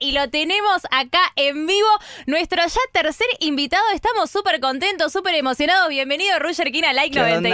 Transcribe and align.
y 0.00 0.12
lo 0.12 0.28
tenemos 0.30 0.82
acá 0.90 1.20
en 1.36 1.66
vivo. 1.66 1.88
Nuestro 2.26 2.62
ya 2.66 2.80
tercer 2.92 3.26
invitado. 3.38 3.84
Estamos 3.94 4.30
súper 4.30 4.58
contentos, 4.58 5.12
súper 5.12 5.34
emocionados. 5.34 5.88
Bienvenido, 5.90 6.38
Roger 6.40 6.72
Kina, 6.72 6.92
Like 6.92 7.14
¿Qué 7.14 7.22
onda? 7.36 7.48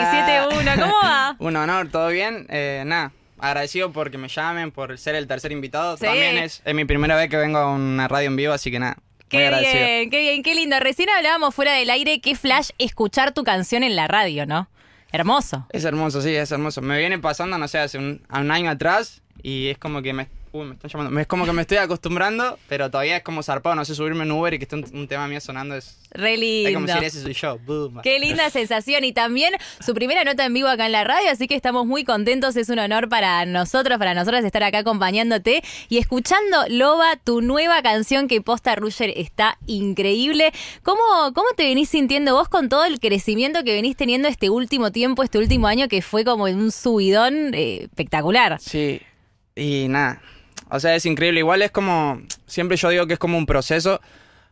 97.1. 0.49 0.81
¿Cómo 0.81 0.95
va? 1.03 1.37
Un 1.39 1.57
honor, 1.57 1.89
¿todo 1.91 2.09
bien? 2.09 2.47
Eh, 2.49 2.85
nada, 2.87 3.13
agradecido 3.39 3.93
porque 3.93 4.17
me 4.17 4.29
llamen, 4.29 4.71
por 4.71 4.97
ser 4.97 5.17
el 5.17 5.27
tercer 5.27 5.51
invitado. 5.53 5.97
Sí. 5.97 6.05
También 6.07 6.39
es, 6.39 6.63
es 6.65 6.75
mi 6.75 6.85
primera 6.85 7.17
vez 7.17 7.29
que 7.29 7.37
vengo 7.37 7.59
a 7.59 7.71
una 7.75 8.09
radio 8.09 8.29
en 8.29 8.37
vivo, 8.37 8.53
así 8.53 8.71
que 8.71 8.79
nada, 8.79 8.97
muy 8.97 9.27
Qué 9.29 9.45
agradecido. 9.47 9.85
bien, 9.85 10.11
qué 10.11 10.21
bien, 10.21 10.43
qué 10.45 10.55
lindo. 10.55 10.79
Recién 10.79 11.11
hablábamos 11.11 11.53
fuera 11.53 11.73
del 11.75 11.91
aire, 11.91 12.21
qué 12.21 12.37
flash 12.37 12.71
escuchar 12.79 13.33
tu 13.35 13.43
canción 13.43 13.83
en 13.83 13.97
la 13.97 14.07
radio, 14.07 14.47
¿no? 14.47 14.69
Hermoso. 15.11 15.67
Es 15.71 15.85
hermoso, 15.85 16.23
sí, 16.23 16.35
es 16.35 16.53
hermoso. 16.53 16.81
Me 16.81 16.97
viene 16.99 17.19
pasando, 17.19 17.59
no 17.59 17.67
sé, 17.67 17.79
hace 17.79 17.99
un, 17.99 18.25
un 18.33 18.51
año 18.53 18.71
atrás 18.71 19.23
y 19.43 19.69
es 19.69 19.79
como 19.79 20.01
que 20.03 20.13
me... 20.13 20.29
Uy, 20.57 20.67
me 20.67 20.75
están 20.75 20.91
llamando. 20.91 21.21
Es 21.21 21.27
como 21.27 21.45
que 21.45 21.53
me 21.53 21.63
estoy 21.63 21.79
acostumbrando, 21.79 22.59
pero 22.69 22.91
todavía 22.91 23.19
es 23.19 23.23
como 23.23 23.43
zarpado, 23.43 23.77
no 23.77 23.85
sé, 23.85 23.95
subirme 23.95 24.25
en 24.25 24.33
Uber 24.33 24.55
y 24.55 24.59
que 24.59 24.65
esté 24.65 24.77
un, 24.77 24.85
un 24.93 25.09
tema 25.09 25.29
mío 25.29 25.41
sonando 25.41 25.75
es... 25.75 25.99
Re 26.13 26.35
Es 26.35 26.73
como 26.75 26.87
lindo. 26.87 27.01
si 27.01 27.05
ese 27.05 27.23
soy 27.23 27.35
yo. 27.35 27.59
Boom. 27.59 28.01
Qué 28.03 28.19
linda 28.19 28.49
sensación 28.51 29.05
y 29.05 29.13
también 29.13 29.53
su 29.85 29.93
primera 29.93 30.25
nota 30.25 30.45
en 30.47 30.55
vivo 30.55 30.69
acá 30.69 30.87
en 30.87 30.93
la 30.93 31.05
radio, 31.05 31.31
así 31.31 31.47
que 31.47 31.55
estamos 31.55 31.85
muy 31.85 32.05
contentos, 32.05 32.57
es 32.57 32.69
un 32.71 32.79
honor 32.79 33.09
para 33.09 33.45
nosotros, 33.45 33.99
para 33.99 34.15
nosotras 34.15 34.45
estar 34.45 34.63
acá 34.63 34.79
acompañándote 34.79 35.63
y 35.89 35.99
escuchando 35.99 36.65
Loba, 36.69 37.17
tu 37.23 37.43
nueva 37.43 37.83
canción 37.83 38.29
que 38.29 38.41
posta 38.41 38.75
Ruger 38.77 39.13
está 39.17 39.59
increíble. 39.67 40.53
¿Cómo, 40.83 41.03
¿Cómo 41.35 41.49
te 41.57 41.65
venís 41.65 41.89
sintiendo 41.91 42.35
vos 42.35 42.49
con 42.49 42.69
todo 42.69 42.85
el 42.85 42.99
crecimiento 43.01 43.63
que 43.65 43.75
venís 43.75 43.97
teniendo 43.97 44.29
este 44.29 44.49
último 44.49 44.93
tiempo, 44.93 45.23
este 45.23 45.39
último 45.39 45.67
año 45.67 45.89
que 45.89 46.03
fue 46.03 46.25
como 46.25 46.45
un 46.45 46.71
subidón 46.73 47.53
eh, 47.55 47.85
espectacular? 47.85 48.59
Sí, 48.61 49.01
y 49.55 49.89
nada. 49.89 50.23
O 50.71 50.81
sea, 50.81 50.95
es 50.95 51.07
increíble. 51.07 51.41
Igual 51.41 51.63
es 51.63 51.71
como. 51.71 52.21
Siempre 52.47 52.77
yo 52.77 52.89
digo 52.91 53.07
que 53.07 53.15
es 53.15 53.19
como 53.19 53.39
un 53.39 53.47
proceso. 53.47 54.01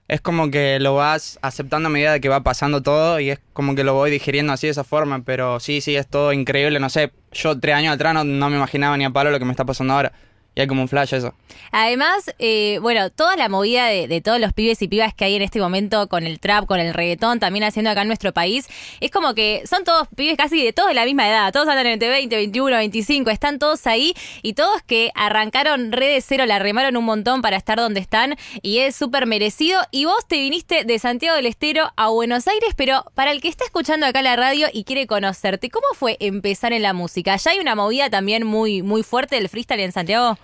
Es 0.06 0.20
como 0.20 0.50
que 0.50 0.78
lo 0.80 0.94
vas 0.94 1.38
aceptando 1.40 1.86
a 1.88 1.90
medida 1.90 2.12
de 2.12 2.20
que 2.20 2.28
va 2.28 2.42
pasando 2.42 2.82
todo 2.82 3.20
y 3.20 3.30
es 3.30 3.40
como 3.54 3.74
que 3.74 3.84
lo 3.84 3.94
voy 3.94 4.10
digiriendo 4.10 4.52
así 4.52 4.66
de 4.66 4.72
esa 4.72 4.84
forma. 4.84 5.22
Pero 5.24 5.60
sí, 5.60 5.80
sí, 5.80 5.96
es 5.96 6.06
todo 6.06 6.32
increíble. 6.32 6.78
No 6.78 6.90
sé, 6.90 7.10
yo 7.32 7.58
tres 7.58 7.74
años 7.76 7.94
atrás 7.94 8.12
no, 8.14 8.22
no 8.24 8.50
me 8.50 8.56
imaginaba 8.56 8.96
ni 8.96 9.04
a 9.04 9.10
palo 9.10 9.30
lo 9.30 9.38
que 9.38 9.44
me 9.46 9.52
está 9.52 9.64
pasando 9.64 9.94
ahora. 9.94 10.12
Y 10.54 10.60
hay 10.60 10.66
como 10.66 10.82
un 10.82 10.88
flash 10.88 11.14
eso. 11.14 11.34
Además, 11.72 12.32
eh, 12.38 12.78
bueno, 12.80 13.10
toda 13.10 13.36
la 13.36 13.48
movida 13.48 13.86
de, 13.86 14.06
de 14.06 14.20
todos 14.20 14.38
los 14.38 14.52
pibes 14.52 14.80
y 14.82 14.88
pibas 14.88 15.12
que 15.14 15.24
hay 15.24 15.34
en 15.34 15.42
este 15.42 15.60
momento 15.60 16.08
con 16.08 16.24
el 16.24 16.38
trap, 16.38 16.66
con 16.66 16.78
el 16.78 16.94
reggaetón, 16.94 17.40
también 17.40 17.64
haciendo 17.64 17.90
acá 17.90 18.02
en 18.02 18.08
nuestro 18.08 18.32
país, 18.32 18.68
es 19.00 19.10
como 19.10 19.34
que 19.34 19.64
son 19.66 19.84
todos 19.84 20.06
pibes 20.14 20.36
casi 20.36 20.62
de 20.62 20.72
todos 20.72 20.88
de 20.88 20.94
la 20.94 21.04
misma 21.04 21.28
edad, 21.28 21.52
todos 21.52 21.68
andan 21.68 21.86
entre 21.86 22.08
20, 22.08 22.36
21, 22.36 22.76
25, 22.76 23.30
están 23.30 23.58
todos 23.58 23.86
ahí 23.86 24.14
y 24.42 24.52
todos 24.52 24.82
que 24.82 25.10
arrancaron 25.14 25.92
re 25.92 26.06
de 26.06 26.20
cero, 26.20 26.46
la 26.46 26.58
remaron 26.58 26.96
un 26.96 27.04
montón 27.04 27.42
para 27.42 27.56
estar 27.56 27.78
donde 27.78 28.00
están 28.00 28.36
y 28.62 28.78
es 28.78 28.94
súper 28.94 29.26
merecido. 29.26 29.80
Y 29.90 30.04
vos 30.04 30.26
te 30.28 30.36
viniste 30.36 30.84
de 30.84 30.98
Santiago 30.98 31.36
del 31.36 31.46
Estero 31.46 31.90
a 31.96 32.08
Buenos 32.08 32.46
Aires, 32.46 32.70
pero 32.76 33.04
para 33.14 33.32
el 33.32 33.40
que 33.40 33.48
está 33.48 33.64
escuchando 33.64 34.06
acá 34.06 34.22
la 34.22 34.36
radio 34.36 34.68
y 34.72 34.84
quiere 34.84 35.06
conocerte, 35.06 35.70
¿cómo 35.70 35.86
fue 35.94 36.16
empezar 36.20 36.72
en 36.72 36.82
la 36.82 36.92
música? 36.92 37.36
¿Ya 37.36 37.50
hay 37.50 37.58
una 37.58 37.74
movida 37.74 38.10
también 38.10 38.46
muy, 38.46 38.82
muy 38.82 39.02
fuerte 39.02 39.36
del 39.36 39.48
freestyle 39.48 39.80
en 39.80 39.92
Santiago? 39.92 40.38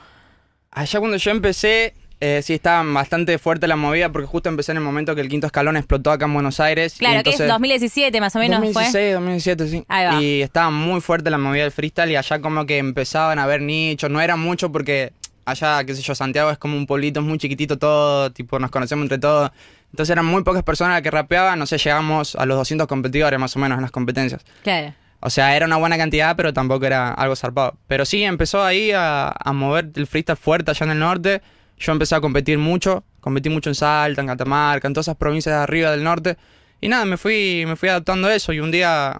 Allá 0.73 1.01
cuando 1.01 1.17
yo 1.17 1.31
empecé, 1.33 1.95
eh, 2.21 2.41
sí 2.45 2.55
estaba 2.55 2.83
bastante 2.93 3.39
fuerte 3.39 3.67
la 3.67 3.77
movida 3.77 4.13
porque 4.13 4.27
justo 4.27 4.49
empecé 4.49 4.73
en 4.73 4.79
el 4.79 4.85
momento 4.85 5.15
que 5.15 5.21
el 5.21 5.29
quinto 5.29 5.47
escalón 5.47 5.77
explotó 5.77 6.13
acá 6.13 6.27
en 6.27 6.35
Buenos 6.35 6.61
Aires. 6.61 6.95
Claro, 6.99 7.23
que 7.25 7.31
es 7.31 7.35
entonces- 7.37 7.49
2017 7.49 8.21
más 8.21 8.37
o 8.37 8.39
menos 8.39 8.61
2016, 8.61 8.91
fue. 8.93 9.13
2017, 9.15 9.69
sí. 9.69 9.85
Ahí 9.89 10.07
va. 10.07 10.23
Y 10.23 10.43
estaba 10.43 10.71
muy 10.71 11.01
fuerte 11.01 11.29
la 11.31 11.39
movida 11.39 11.63
del 11.65 11.73
freestyle 11.73 12.11
y 12.13 12.17
allá 12.17 12.41
como 12.41 12.67
que 12.67 12.79
empezaban 12.79 13.39
a 13.39 13.45
haber 13.45 13.63
nichos. 13.63 14.11
No 14.11 14.21
era 14.21 14.37
mucho 14.37 14.71
porque 14.71 15.13
allá, 15.45 15.83
qué 15.85 15.95
sé 15.95 16.03
yo, 16.03 16.15
Santiago 16.15 16.51
es 16.51 16.59
como 16.59 16.77
un 16.77 16.87
pueblito, 16.87 17.19
es 17.21 17.27
muy 17.27 17.39
chiquitito 17.39 17.77
todo, 17.79 18.31
tipo 18.31 18.59
nos 18.61 18.71
conocemos 18.71 19.03
entre 19.05 19.19
todos. 19.19 19.51
Entonces 19.91 20.13
eran 20.13 20.25
muy 20.27 20.45
pocas 20.45 20.63
personas 20.63 20.95
las 20.95 21.03
que 21.03 21.11
rapeaban, 21.11 21.59
no 21.59 21.67
sé, 21.67 21.79
llegamos 21.79 22.37
a 22.37 22.47
los 22.47 22.57
200 22.59 22.87
competidores 22.87 23.41
más 23.41 23.57
o 23.57 23.59
menos 23.59 23.77
en 23.77 23.83
las 23.83 23.91
competencias. 23.91 24.45
Claro. 24.63 24.95
O 25.21 25.29
sea, 25.31 25.55
era 25.55 25.67
una 25.67 25.77
buena 25.77 25.97
cantidad, 25.99 26.35
pero 26.37 26.53
tampoco 26.53 26.87
era 26.87 27.13
algo 27.13 27.37
zarpado. 27.37 27.77
Pero 27.87 28.05
sí, 28.05 28.25
empezó 28.25 28.63
ahí 28.65 28.91
a, 28.93 29.29
a 29.39 29.53
mover 29.53 29.91
el 29.95 30.07
freestyle 30.07 30.37
fuerte 30.39 30.71
allá 30.71 30.85
en 30.87 30.93
el 30.93 30.99
norte. 30.99 31.43
Yo 31.79 31.93
empecé 31.93 32.15
a 32.15 32.21
competir 32.21 32.57
mucho. 32.59 33.05
Competí 33.21 33.51
mucho 33.51 33.69
en 33.69 33.75
Salta, 33.75 34.21
en 34.23 34.27
Catamarca, 34.27 34.89
en 34.89 34.95
todas 34.95 35.05
esas 35.07 35.17
provincias 35.17 35.55
de 35.55 35.63
arriba 35.63 35.91
del 35.91 36.03
norte. 36.03 36.37
Y 36.81 36.89
nada, 36.89 37.05
me 37.05 37.19
fui, 37.19 37.65
me 37.67 37.77
fui 37.77 37.91
adaptando 37.91 38.29
a 38.29 38.35
eso. 38.35 38.53
Y 38.55 38.61
un 38.61 38.71
día, 38.71 39.15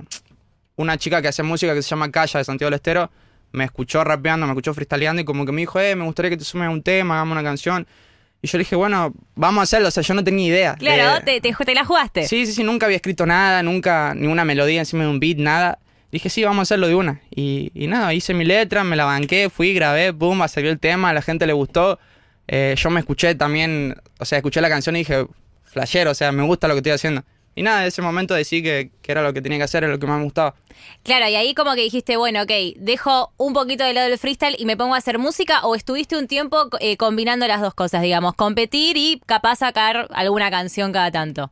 una 0.77 0.97
chica 0.97 1.21
que 1.21 1.29
hace 1.29 1.43
música 1.43 1.75
que 1.75 1.83
se 1.83 1.91
llama 1.91 2.11
Calla 2.11 2.39
de 2.39 2.45
Santiago 2.45 2.71
del 2.71 2.77
Estero, 2.77 3.11
me 3.53 3.65
escuchó 3.65 4.03
rapeando, 4.03 4.47
me 4.47 4.53
escuchó 4.53 4.73
freestyleando 4.73 5.21
y 5.21 5.25
como 5.27 5.45
que 5.45 5.53
me 5.53 5.61
dijo, 5.61 5.79
eh, 5.81 5.95
me 5.97 6.05
gustaría 6.05 6.31
que 6.31 6.37
te 6.39 6.45
sumes 6.45 6.69
a 6.69 6.71
un 6.71 6.83
tema, 6.83 7.17
hagamos 7.17 7.33
una 7.33 7.43
canción. 7.43 7.87
Y 8.41 8.49
yo 8.49 8.57
le 8.57 8.65
dije, 8.65 8.75
bueno, 8.77 9.13
vamos 9.35 9.61
a 9.61 9.63
hacerlo. 9.65 9.89
O 9.89 9.91
sea, 9.91 10.03
yo 10.03 10.15
no 10.15 10.25
tenía 10.25 10.47
idea. 10.47 10.75
Claro, 10.77 11.17
de- 11.27 11.41
te, 11.43 11.53
te, 11.53 11.65
te 11.65 11.75
la 11.75 11.85
jugaste. 11.85 12.27
Sí, 12.27 12.47
sí, 12.47 12.53
sí, 12.55 12.65
nunca 12.65 12.87
había 12.87 12.97
escrito 12.97 13.27
nada, 13.27 13.63
nunca, 13.63 14.15
ninguna 14.15 14.47
melodía 14.47 14.79
encima 14.81 15.03
de 15.03 15.11
un 15.11 15.21
beat, 15.21 15.37
nada. 15.37 15.79
Dije, 16.13 16.29
sí, 16.29 16.43
vamos 16.45 16.59
a 16.59 16.63
hacerlo 16.63 16.89
de 16.89 16.95
una. 16.95 17.21
Y, 17.31 17.71
y 17.75 17.87
nada, 17.87 18.13
hice 18.15 18.35
mi 18.35 18.45
letra, 18.45 18.85
me 18.85 18.97
la 18.97 19.05
banqué, 19.05 19.49
fui, 19.49 19.73
grabé, 19.73 20.13
pum, 20.13 20.41
salió 20.49 20.71
el 20.71 20.79
tema, 20.79 21.11
a 21.11 21.13
la 21.13 21.23
gente 21.23 21.47
le 21.47 21.53
gustó. 21.53 21.99
Eh, 22.49 22.75
yo 22.77 22.91
me 22.91 23.01
escuché 23.01 23.35
también, 23.37 23.95
o 24.19 24.25
sea, 24.25 24.39
escuché 24.39 24.61
la 24.61 24.69
canción 24.69 24.97
y 24.97 25.01
dije, 25.01 25.27
flashero, 25.63 26.11
o 26.11 26.15
sea, 26.15 26.33
me 26.33 26.43
gusta 26.43 26.67
lo 26.67 26.75
que 26.75 26.79
estoy 26.79 26.93
haciendo. 26.93 27.23
Y 27.55 27.63
nada, 27.63 27.83
de 27.83 27.89
ese 27.89 28.01
momento 28.01 28.35
decidí 28.35 28.63
que, 28.63 28.91
que 29.03 29.13
era 29.13 29.23
lo 29.23 29.33
que 29.33 29.43
tenía 29.43 29.59
que 29.59 29.65
hacer, 29.65 29.85
era 29.85 29.93
lo 29.93 29.99
que 29.99 30.07
más 30.07 30.19
me 30.19 30.25
gustaba. 30.25 30.55
Claro, 31.03 31.29
y 31.29 31.35
ahí 31.35 31.55
como 31.55 31.75
que 31.75 31.83
dijiste, 31.83 32.17
bueno, 32.17 32.43
ok, 32.43 32.51
dejo 32.77 33.33
un 33.37 33.53
poquito 33.53 33.85
de 33.85 33.93
lado 33.93 34.09
el 34.09 34.19
freestyle 34.19 34.57
y 34.59 34.65
me 34.65 34.77
pongo 34.77 34.95
a 34.95 34.99
hacer 34.99 35.19
música 35.19 35.65
o 35.67 35.75
estuviste 35.75 36.17
un 36.17 36.27
tiempo 36.27 36.69
eh, 36.81 36.97
combinando 36.97 37.47
las 37.47 37.61
dos 37.61 37.75
cosas, 37.75 38.03
digamos, 38.03 38.35
competir 38.35 38.97
y 38.97 39.21
capaz 39.27 39.57
sacar 39.57 40.09
alguna 40.13 40.51
canción 40.51 40.93
cada 40.93 41.11
tanto. 41.11 41.51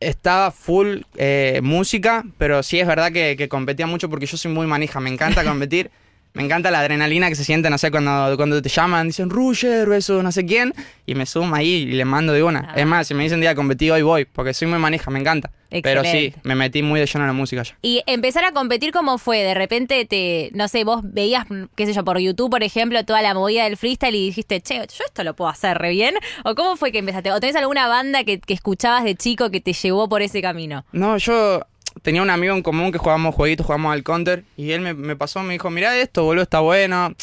Estaba 0.00 0.50
full 0.50 1.02
eh, 1.16 1.60
música, 1.62 2.24
pero 2.38 2.62
sí 2.62 2.80
es 2.80 2.86
verdad 2.86 3.12
que, 3.12 3.36
que 3.36 3.48
competía 3.48 3.86
mucho 3.86 4.08
porque 4.08 4.26
yo 4.26 4.36
soy 4.36 4.50
muy 4.50 4.66
manija, 4.66 4.98
me 5.00 5.10
encanta 5.10 5.44
competir. 5.44 5.90
Me 6.32 6.44
encanta 6.44 6.70
la 6.70 6.80
adrenalina 6.80 7.28
que 7.28 7.34
se 7.34 7.44
siente, 7.44 7.68
no 7.70 7.78
sé, 7.78 7.90
cuando, 7.90 8.36
cuando 8.36 8.62
te 8.62 8.68
llaman, 8.68 9.08
dicen 9.08 9.30
Ruger, 9.30 9.90
eso, 9.92 10.22
no 10.22 10.30
sé 10.30 10.46
quién, 10.46 10.72
y 11.04 11.16
me 11.16 11.26
sumo 11.26 11.56
ahí 11.56 11.68
y 11.68 11.86
le 11.86 12.04
mando 12.04 12.32
de 12.32 12.42
una. 12.44 12.70
Ah. 12.70 12.74
Es 12.76 12.86
más, 12.86 13.08
si 13.08 13.14
me 13.14 13.24
dicen 13.24 13.40
día 13.40 13.54
competí 13.56 13.90
hoy 13.90 14.02
voy, 14.02 14.26
porque 14.26 14.54
soy 14.54 14.68
muy 14.68 14.78
manija, 14.78 15.10
me 15.10 15.18
encanta. 15.18 15.50
Pero 15.82 16.04
sí, 16.04 16.34
me 16.42 16.54
metí 16.54 16.82
muy 16.82 16.98
de 16.98 17.06
lleno 17.06 17.24
en 17.24 17.28
la 17.28 17.32
música 17.32 17.62
ya. 17.62 17.76
Y 17.82 18.02
empezar 18.06 18.44
a 18.44 18.52
competir, 18.52 18.92
¿cómo 18.92 19.18
fue? 19.18 19.38
De 19.38 19.54
repente 19.54 20.04
te, 20.04 20.50
no 20.52 20.68
sé, 20.68 20.84
vos 20.84 21.00
veías, 21.02 21.46
qué 21.76 21.86
sé 21.86 21.92
yo, 21.92 22.04
por 22.04 22.18
YouTube, 22.18 22.50
por 22.50 22.62
ejemplo, 22.62 23.04
toda 23.04 23.22
la 23.22 23.34
movida 23.34 23.64
del 23.64 23.76
freestyle 23.76 24.14
y 24.14 24.26
dijiste, 24.26 24.60
che, 24.60 24.76
yo 24.76 25.04
esto 25.04 25.24
lo 25.24 25.34
puedo 25.34 25.48
hacer 25.48 25.78
re 25.78 25.90
bien. 25.90 26.14
¿O 26.44 26.54
cómo 26.54 26.76
fue 26.76 26.90
que 26.90 26.98
empezaste? 26.98 27.30
¿O 27.32 27.40
tenés 27.40 27.56
alguna 27.56 27.86
banda 27.86 28.24
que, 28.24 28.40
que 28.40 28.54
escuchabas 28.54 29.04
de 29.04 29.14
chico 29.14 29.50
que 29.50 29.60
te 29.60 29.72
llevó 29.72 30.08
por 30.08 30.22
ese 30.22 30.42
camino? 30.42 30.84
No, 30.92 31.16
yo 31.18 31.64
tenía 32.02 32.22
un 32.22 32.30
amigo 32.30 32.54
en 32.54 32.62
común 32.62 32.92
que 32.92 32.98
jugábamos 32.98 33.34
jueguitos, 33.34 33.66
jugábamos 33.66 33.92
al 33.92 34.02
counter, 34.02 34.44
y 34.56 34.70
él 34.72 34.80
me, 34.80 34.94
me 34.94 35.16
pasó, 35.16 35.42
me 35.42 35.52
dijo, 35.54 35.70
mirá 35.70 35.96
esto, 35.98 36.24
boludo, 36.24 36.42
está 36.42 36.60
bueno, 36.60 37.14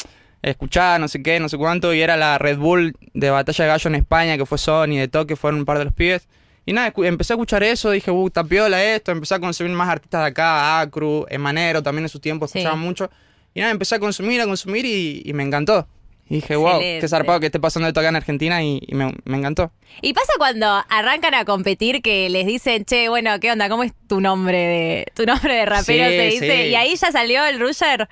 escuchá, 0.42 0.98
no 0.98 1.08
sé 1.08 1.22
qué, 1.22 1.40
no 1.40 1.48
sé 1.48 1.56
cuánto, 1.58 1.92
y 1.94 2.00
era 2.00 2.16
la 2.16 2.38
Red 2.38 2.58
Bull 2.58 2.94
de 3.14 3.30
Batalla 3.30 3.64
de 3.64 3.68
Gallo 3.70 3.88
en 3.88 3.94
España, 3.96 4.36
que 4.36 4.46
fue 4.46 4.58
Sony, 4.58 4.96
de 4.98 5.08
Toque, 5.08 5.36
fueron 5.36 5.60
un 5.60 5.64
par 5.66 5.78
de 5.78 5.84
los 5.84 5.94
pibes. 5.94 6.28
Y 6.66 6.72
nada, 6.74 6.92
empecé 6.96 7.32
a 7.32 7.36
escuchar 7.36 7.62
eso, 7.62 7.90
dije, 7.90 8.10
uh, 8.10 8.26
está 8.26 8.44
piola 8.44 8.82
esto, 8.84 9.10
empecé 9.10 9.34
a 9.34 9.40
consumir 9.40 9.72
más 9.72 9.88
artistas 9.88 10.20
de 10.20 10.26
acá, 10.26 10.80
Acru, 10.80 11.24
Emanero, 11.30 11.82
también 11.82 12.04
en 12.04 12.08
su 12.10 12.20
tiempo 12.20 12.46
Sí. 12.46 12.58
escuchaba 12.58 12.76
mucho. 12.76 13.10
Y 13.54 13.60
nada, 13.60 13.72
empecé 13.72 13.94
a 13.94 13.98
consumir, 13.98 14.40
a 14.42 14.44
consumir 14.44 14.84
y, 14.84 15.22
y 15.24 15.32
me 15.32 15.42
encantó. 15.42 15.88
Y 16.30 16.36
dije, 16.36 16.56
wow, 16.56 16.78
qué 16.78 17.06
zarpado 17.08 17.40
que 17.40 17.46
esté 17.46 17.58
pasando 17.58 17.88
esto 17.88 18.00
acá 18.00 18.10
en 18.10 18.16
Argentina 18.16 18.62
y, 18.62 18.80
y 18.86 18.94
me, 18.94 19.14
me 19.24 19.38
encantó. 19.38 19.72
¿Y 20.02 20.12
pasa 20.12 20.32
cuando 20.36 20.84
arrancan 20.90 21.34
a 21.34 21.44
competir 21.46 22.02
que 22.02 22.28
les 22.28 22.46
dicen, 22.46 22.84
che, 22.84 23.08
bueno, 23.08 23.40
¿qué 23.40 23.50
onda? 23.50 23.68
¿Cómo 23.70 23.82
es 23.82 23.92
tu 24.06 24.20
nombre 24.20 24.58
de 24.58 25.06
tu 25.14 25.24
nombre 25.24 25.54
de 25.54 25.64
rapero? 25.64 26.04
Sí, 26.04 26.16
se 26.16 26.24
dice. 26.26 26.56
sí. 26.64 26.68
Y 26.68 26.74
ahí 26.74 26.94
ya 26.96 27.10
salió 27.10 27.44
el 27.46 27.58
Rusher. 27.58 28.08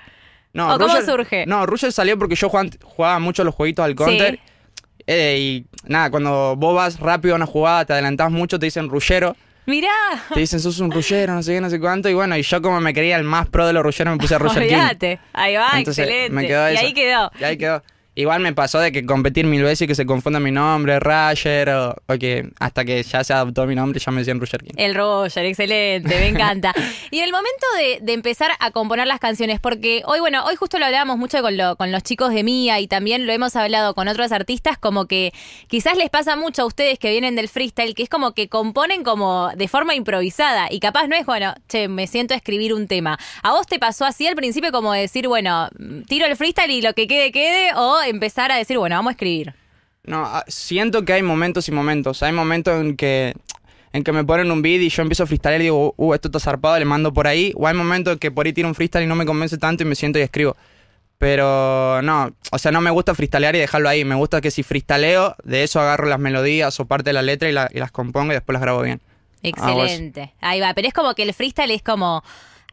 No, 0.55 0.75
¿O 0.75 0.79
cómo 0.79 0.99
surge? 1.03 1.45
No, 1.47 1.67
Roger 1.67 1.93
salió 1.93 2.19
porque 2.19 2.35
yo 2.35 2.49
jugaba, 2.49 2.71
jugaba 2.83 3.19
mucho 3.19 3.45
los 3.45 3.55
jueguitos 3.55 3.85
al 3.85 3.95
counter. 3.95 4.41
Eh, 5.07 5.37
y 5.39 5.67
nada, 5.85 6.11
cuando 6.11 6.57
vos 6.57 6.75
vas 6.75 6.99
rápido 6.99 7.35
a 7.35 7.37
una 7.37 7.45
jugada, 7.47 7.85
te 7.85 7.93
adelantás 7.93 8.31
mucho, 8.31 8.59
te 8.59 8.65
dicen 8.65 8.89
rullero. 8.89 9.37
Mirá. 9.67 9.91
Te 10.33 10.41
dicen, 10.41 10.61
sos 10.61 10.79
un 10.81 10.91
rullero, 10.91 11.35
no 11.35 11.43
sé 11.43 11.55
qué, 11.55 11.61
no 11.61 11.69
sé 11.69 11.79
cuánto. 11.79 12.09
Y 12.09 12.15
bueno, 12.15 12.37
y 12.39 12.43
yo 12.43 12.63
como 12.63 12.81
me 12.81 12.95
creía 12.95 13.17
el 13.17 13.25
más 13.25 13.49
pro 13.49 13.67
de 13.67 13.75
los 13.75 13.83
rulleros, 13.83 14.15
me 14.15 14.19
puse 14.19 14.35
a 14.35 14.39
Roger 14.39 14.67
King. 14.99 15.17
Ahí 15.35 15.57
va, 15.57 15.71
Entonces, 15.75 16.05
excelente. 16.07 16.33
me 16.33 16.47
quedó 16.47 16.71
y 16.71 16.75
eso. 16.75 16.87
ahí 16.87 16.95
quedó. 16.95 17.31
Y 17.39 17.45
ahí 17.45 17.59
quedó. 17.59 17.83
Igual 18.17 18.41
me 18.41 18.53
pasó 18.55 18.81
de 18.81 18.91
que 18.93 19.05
competir 19.07 19.47
mil 19.47 19.63
veces 19.63 19.83
y 19.83 19.87
que 19.87 19.95
se 19.95 20.07
confunda 20.07 20.41
mi 20.41 20.51
nombre, 20.51 20.99
Roger, 20.99 21.69
o, 21.69 21.95
o 22.09 22.15
que 22.19 22.49
hasta 22.59 22.85
que 22.85 23.03
ya 23.03 23.23
se 23.23 23.33
adoptó 23.35 23.67
mi 23.67 23.75
nombre 23.75 24.01
ya 24.01 24.11
me 24.11 24.21
decían 24.21 24.41
Roger 24.41 24.63
King. 24.65 24.73
El 24.77 24.95
Roger, 24.95 25.45
excelente, 25.45 26.09
me 26.19 26.29
encanta. 26.29 26.73
y 27.11 27.19
en 27.19 27.25
el 27.25 27.31
momento 27.33 27.67
de, 27.79 27.99
de 28.01 28.13
empezar 28.15 28.53
a 28.59 28.71
componer 28.71 29.07
las 29.07 29.21
canciones, 29.21 29.61
porque 29.61 30.03
hoy, 30.07 30.21
bueno, 30.21 30.45
hoy 30.47 30.57
justo 30.57 30.79
lo 30.79 30.87
hablábamos 30.87 31.19
mucho 31.19 31.43
con, 31.43 31.57
lo- 31.59 31.77
con 31.77 31.93
los 31.93 32.03
chicos 32.03 32.33
de 32.33 32.43
Mía 32.43 32.81
y 32.81 32.87
también 32.89 33.27
lo 33.27 33.33
hemos 33.35 33.55
hablado 33.55 33.95
con 33.95 34.09
otros 34.09 34.33
artistas, 34.33 34.79
como 34.79 35.05
que 35.07 35.33
quizás 35.69 35.97
les 35.99 36.09
pasa 36.09 36.37
mucho 36.37 36.63
a 36.63 36.65
ustedes 36.65 36.99
que 36.99 37.11
vienen 37.11 37.37
del 37.37 37.49
freestyle, 37.51 37.95
que 37.95 38.03
es 38.03 38.09
como 38.09 38.33
que 38.33 38.49
componen 38.49 39.05
como 39.05 39.51
de 39.55 39.69
forma 39.69 39.95
improvisada 39.95 40.69
y 40.71 40.81
capaz 40.81 41.07
no 41.07 41.17
es, 41.17 41.27
bueno, 41.27 41.55
che, 41.69 41.89
me 41.89 42.07
siento 42.07 42.33
a 42.33 42.39
escribir 42.39 42.73
un 42.73 42.87
tema. 42.89 43.19
¿A 43.43 43.53
vos 43.53 43.67
te 43.67 43.79
pasó 43.79 44.07
así 44.07 44.27
al 44.27 44.37
principio 44.37 44.73
como 44.73 44.95
decir, 44.95 45.29
bueno, 45.29 45.69
tiro 46.09 46.25
el 46.25 46.35
freestyle 46.37 46.71
y 46.71 46.81
lo 46.81 46.95
que 46.95 47.07
quede, 47.07 47.31
quede, 47.31 47.75
o 47.75 48.06
empezar 48.11 48.51
a 48.53 48.57
decir, 48.57 48.79
bueno, 48.79 48.97
vamos 48.97 49.11
a 49.11 49.13
escribir? 49.13 49.55
No, 50.05 50.25
ah, 50.25 50.45
siento 50.49 51.05
que 51.05 51.13
hay 51.15 51.23
momentos 51.23 51.69
y 51.69 51.73
momentos. 51.73 52.23
Hay 52.23 52.33
momentos 52.33 52.81
en 52.81 52.97
que 52.97 53.35
en 53.93 54.05
que 54.05 54.13
me 54.13 54.25
ponen 54.25 54.51
un 54.51 54.61
beat 54.61 54.83
y 54.83 54.89
yo 54.91 55.01
empiezo 55.03 55.23
a 55.23 55.27
freestyle 55.27 55.57
y 55.61 55.65
digo, 55.65 55.95
uh, 55.97 56.13
esto 56.15 56.29
está 56.29 56.39
zarpado, 56.39 56.79
le 56.79 56.85
mando 56.85 57.13
por 57.15 57.27
ahí. 57.27 57.53
O 57.57 57.67
hay 57.67 57.75
momentos 57.75 58.13
en 58.13 58.19
que 58.19 58.31
por 58.31 58.45
ahí 58.47 58.53
tiro 58.53 58.69
un 58.69 58.75
freestyle 58.75 59.05
y 59.05 59.07
no 59.07 59.15
me 59.15 59.25
convence 59.25 59.57
tanto 59.59 59.85
y 59.85 59.87
me 59.87 59.95
siento 59.95 60.19
y 60.19 60.23
escribo. 60.23 60.55
Pero 61.19 62.03
no, 62.03 62.31
o 62.53 62.59
sea, 62.59 62.73
no 62.73 62.81
me 62.83 62.91
gusta 62.91 63.15
freestylear 63.15 63.57
y 63.57 63.59
dejarlo 63.59 63.89
ahí. 63.89 64.05
Me 64.05 64.15
gusta 64.15 64.41
que 64.43 64.51
si 64.51 64.63
freestaleo, 64.63 65.35
de 65.45 65.63
eso 65.63 65.81
agarro 65.81 66.07
las 66.09 66.19
melodías 66.19 66.79
o 66.79 66.85
parte 66.85 67.09
de 67.09 67.15
la 67.15 67.23
letra 67.23 67.49
y, 67.49 67.53
la- 67.53 67.71
y 67.73 67.79
las 67.79 67.91
compongo 67.91 68.33
y 68.33 68.35
después 68.35 68.53
las 68.53 68.61
grabo 68.63 68.83
bien. 68.83 69.01
Excelente. 69.43 70.35
Ahí 70.41 70.61
va, 70.61 70.75
pero 70.75 70.89
es 70.89 70.95
como 70.95 71.15
que 71.15 71.23
el 71.23 71.33
freestyle 71.33 71.71
es 71.71 71.83
como 71.83 72.23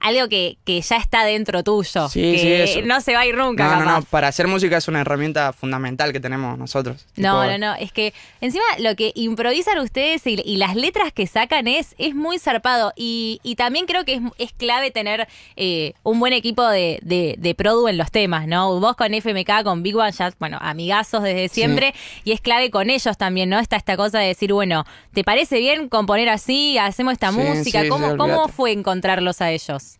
algo 0.04 0.28
que, 0.28 0.58
que 0.66 0.82
ya 0.82 0.98
está 0.98 1.24
dentro 1.24 1.64
tuyo. 1.64 2.10
Sí, 2.10 2.22
que 2.22 2.68
sí, 2.68 2.82
no 2.84 3.00
se 3.00 3.14
va 3.14 3.22
a 3.22 3.26
ir 3.26 3.36
nunca. 3.36 3.64
No, 3.64 3.72
no, 3.72 3.80
capaz. 3.86 4.00
no, 4.00 4.06
para 4.06 4.28
hacer 4.28 4.48
música 4.48 4.78
es 4.78 4.88
una 4.90 5.00
herramienta 5.02 5.54
fundamental 5.54 6.12
que 6.12 6.20
tenemos 6.20 6.58
nosotros. 6.58 7.06
No, 7.16 7.42
Tipo, 7.42 7.52
no, 7.54 7.58
no, 7.58 7.76
es 7.76 7.94
que 7.94 8.14
encima 8.42 8.66
lo 8.80 8.96
que 8.98 9.14
improvisan 9.16 9.80
ustedes 9.80 10.28
y, 10.28 10.42
y 10.44 10.58
las 10.58 10.76
letras 10.76 11.14
que 11.14 11.26
sacan 11.26 11.68
es, 11.68 11.96
es 11.98 12.14
muy 12.16 12.38
zarpado 12.38 12.92
y, 12.98 13.40
y 13.44 13.56
también 13.56 13.86
creo 13.86 14.04
que 14.04 14.16
es, 14.16 14.22
es 14.38 14.52
clave 14.52 14.92
tener 14.92 15.28
eh, 15.56 15.94
un 16.04 16.20
buen 16.20 16.34
equipo 16.34 16.68
de, 16.68 17.00
de, 17.02 17.36
de 17.38 17.56
produ 17.56 17.88
en 17.88 17.98
los 17.98 18.12
temas, 18.12 18.46
¿no? 18.46 18.78
Vos 18.82 18.98
con 18.98 19.14
FMK, 19.14 19.64
con 19.64 19.84
Big 19.84 19.96
One, 19.96 20.12
ya, 20.12 20.34
bueno, 20.38 20.58
amigazos 20.62 21.24
desde 21.24 21.48
siempre 21.48 21.94
y 22.26 22.34
es 22.34 22.42
clave 22.42 22.70
con 22.72 22.90
ellos 22.90 23.18
también, 23.18 23.50
¿no? 23.50 23.58
Está 23.58 23.78
esta 23.78 23.96
cosa 23.96 24.20
de 24.20 24.28
decir, 24.28 24.52
bueno, 24.52 24.86
¿te 25.14 25.24
parece 25.24 25.60
bien 25.60 25.88
componer 25.88 26.28
así? 26.28 26.78
¿Hacemos 26.78 27.14
esta 27.14 27.32
música? 27.32 27.88
¿Cómo, 27.88 28.18
¿Cómo 28.18 28.50
fue 28.50 28.74
encontrarlos 28.74 29.40
a 29.40 29.52
ellos? 29.52 29.93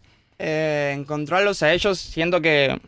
Eh, 0.46 0.94
encontrarlos 0.98 1.64
a 1.64 1.72
ellos, 1.72 1.98
siento 2.00 2.42
que, 2.42 2.80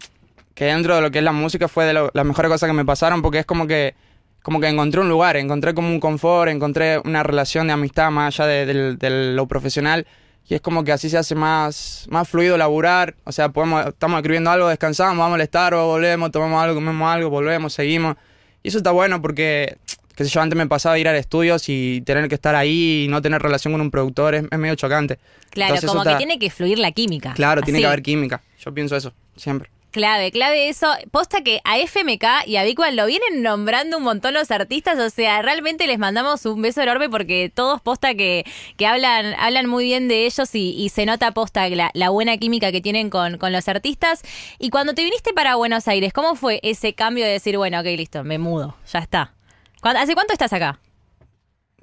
que 0.54 0.66
dentro 0.66 0.96
de 0.96 1.02
lo 1.02 1.10
que 1.12 1.20
es 1.20 1.24
la 1.24 1.32
música 1.32 1.68
fue 1.68 1.86
de 1.86 1.94
lo- 1.94 2.12
las 2.14 2.26
mejores 2.26 2.52
cosas 2.52 2.68
que 2.68 2.74
me 2.74 2.84
pasaron 2.86 3.22
porque 3.22 3.40
es 3.40 3.46
como 3.46 3.66
que 3.68 3.96
como 4.44 4.60
que 4.60 4.68
encontré 4.68 5.02
un 5.02 5.10
lugar, 5.10 5.38
encontré 5.38 5.74
como 5.74 5.88
un 5.88 6.00
confort, 6.00 6.52
encontré 6.52 7.00
una 7.00 7.24
relación 7.24 7.66
de 7.66 7.74
amistad 7.74 8.12
más 8.12 8.40
allá 8.40 8.46
de, 8.46 9.34
lo 9.36 9.48
profesional 9.48 10.06
y 10.48 10.54
es 10.54 10.62
como 10.62 10.84
que 10.84 10.92
así 10.92 11.10
se 11.10 11.18
hace 11.18 11.34
más, 11.34 12.06
más 12.12 12.30
fluido 12.30 12.56
laburar, 12.56 13.16
o 13.24 13.32
sea, 13.32 13.50
podemos, 13.50 13.88
estamos 13.88 14.18
escribiendo 14.20 14.52
algo, 14.52 14.68
descansamos, 14.68 15.18
vamos 15.18 15.40
al 15.40 15.48
Starbucks, 15.48 15.88
volvemos, 15.88 16.32
tomamos 16.32 16.62
algo, 16.62 16.76
comemos 16.76 17.12
algo, 17.12 17.32
volvemos, 17.32 17.74
seguimos 17.74 18.18
y 18.62 18.68
eso 18.68 18.78
está 18.78 18.92
bueno 18.92 19.20
porque, 19.20 19.78
qué 20.16 20.24
sé 20.24 20.30
yo, 20.30 20.42
antes 20.42 20.58
me 20.58 20.68
pasaba 20.68 20.98
ir 21.00 21.08
al 21.08 21.16
estudio 21.16 21.58
y 21.68 22.02
tener 22.02 22.28
que 22.30 22.36
estar 22.36 22.56
ahí 22.56 23.04
y 23.06 23.08
no 23.08 23.22
tener 23.22 23.42
relación 23.42 23.74
con 23.74 23.82
un 23.82 23.92
productor 23.92 24.36
es, 24.36 24.44
es 24.50 24.58
medio 24.60 24.76
chocante. 24.76 25.20
Claro, 25.50 25.76
Entonces, 25.76 25.90
como 25.90 26.04
que 26.04 26.10
está- 26.10 26.18
tiene 26.18 26.40
que 26.40 26.50
fluir 26.50 26.80
la 26.80 26.92
química. 26.92 27.34
Claro, 27.34 27.62
tiene 27.62 27.80
que 27.80 27.86
haber 27.88 28.02
química. 28.02 28.42
Yo 28.64 28.74
pienso 28.74 28.96
eso, 28.96 29.14
siempre. 29.36 29.70
Clave, 29.92 30.30
clave 30.34 30.68
eso. 30.68 30.94
Posta 31.10 31.40
que 31.42 31.62
a 31.64 31.78
FMK 31.80 32.26
y 32.48 32.58
a 32.58 32.64
One 32.64 32.92
lo 32.98 33.06
vienen 33.06 33.42
nombrando 33.42 33.98
un 33.98 34.04
montón 34.04 34.34
los 34.34 34.52
artistas, 34.52 35.00
o 35.00 35.10
sea, 35.10 35.42
realmente 35.42 35.88
les 35.88 35.98
mandamos 35.98 36.46
un 36.46 36.62
beso 36.62 36.82
enorme 36.82 37.08
porque 37.10 37.50
todos 37.54 37.80
posta 37.80 38.14
que, 38.14 38.44
que 38.76 38.88
hablan, 38.88 39.34
hablan 39.40 39.68
muy 39.68 39.86
bien 39.86 40.10
de 40.10 40.26
ellos 40.26 40.54
y, 40.54 40.72
y 40.72 40.90
se 40.90 41.06
nota 41.06 41.32
posta 41.32 41.70
la, 41.70 41.92
la 41.94 42.10
buena 42.10 42.36
química 42.38 42.74
que 42.74 42.82
tienen 42.82 43.10
con, 43.10 43.38
con 43.38 43.54
los 43.54 43.70
artistas. 43.70 44.22
Y 44.60 44.70
cuando 44.70 44.94
te 44.94 45.02
viniste 45.02 45.32
para 45.34 45.56
Buenos 45.56 45.88
Aires, 45.88 46.12
¿cómo 46.12 46.36
fue 46.36 46.60
ese 46.62 46.92
cambio 46.92 47.24
de 47.24 47.32
decir, 47.32 47.56
bueno, 47.56 47.80
ok, 47.80 47.86
listo, 47.96 48.26
me 48.26 48.38
mudo, 48.38 48.76
ya 48.92 49.00
está? 49.00 49.32
¿Cuándo- 49.82 50.02
¿Hace 50.02 50.14
cuánto 50.14 50.34
estás 50.34 50.54
acá? 50.54 50.80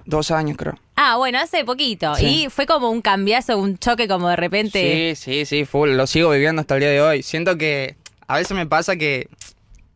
Dos 0.05 0.31
años, 0.33 0.57
creo. 0.57 0.79
Ah, 0.97 1.17
bueno, 1.17 1.39
hace 1.39 1.65
poquito. 1.65 2.15
Sí. 2.17 2.45
Y 2.47 2.51
fue 2.51 2.67
como 2.67 2.91
un 2.91 3.01
cambiazo, 3.03 3.57
un 3.59 3.79
choque 3.79 4.09
como 4.09 4.29
de 4.29 4.37
repente. 4.37 5.15
Sí, 5.15 5.23
sí, 5.23 5.45
sí, 5.47 5.65
full. 5.65 5.91
Lo 5.91 6.07
sigo 6.09 6.31
viviendo 6.31 6.61
hasta 6.61 6.75
el 6.75 6.81
día 6.81 6.91
de 6.91 7.01
hoy. 7.01 7.23
Siento 7.23 7.57
que 7.57 7.95
a 8.27 8.37
veces 8.37 8.57
me 8.57 8.67
pasa 8.67 8.97
que, 8.97 9.29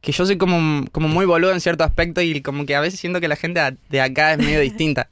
que 0.00 0.12
yo 0.12 0.24
soy 0.24 0.38
como, 0.38 0.84
como 0.92 1.08
muy 1.08 1.26
boludo 1.26 1.52
en 1.52 1.60
cierto 1.60 1.82
aspecto 1.82 2.20
y 2.20 2.40
como 2.40 2.66
que 2.66 2.76
a 2.76 2.80
veces 2.80 3.00
siento 3.00 3.20
que 3.20 3.26
la 3.26 3.34
gente 3.36 3.58
a- 3.58 3.74
de 3.88 4.00
acá 4.00 4.32
es 4.32 4.38
medio 4.38 4.60
distinta. 4.60 5.08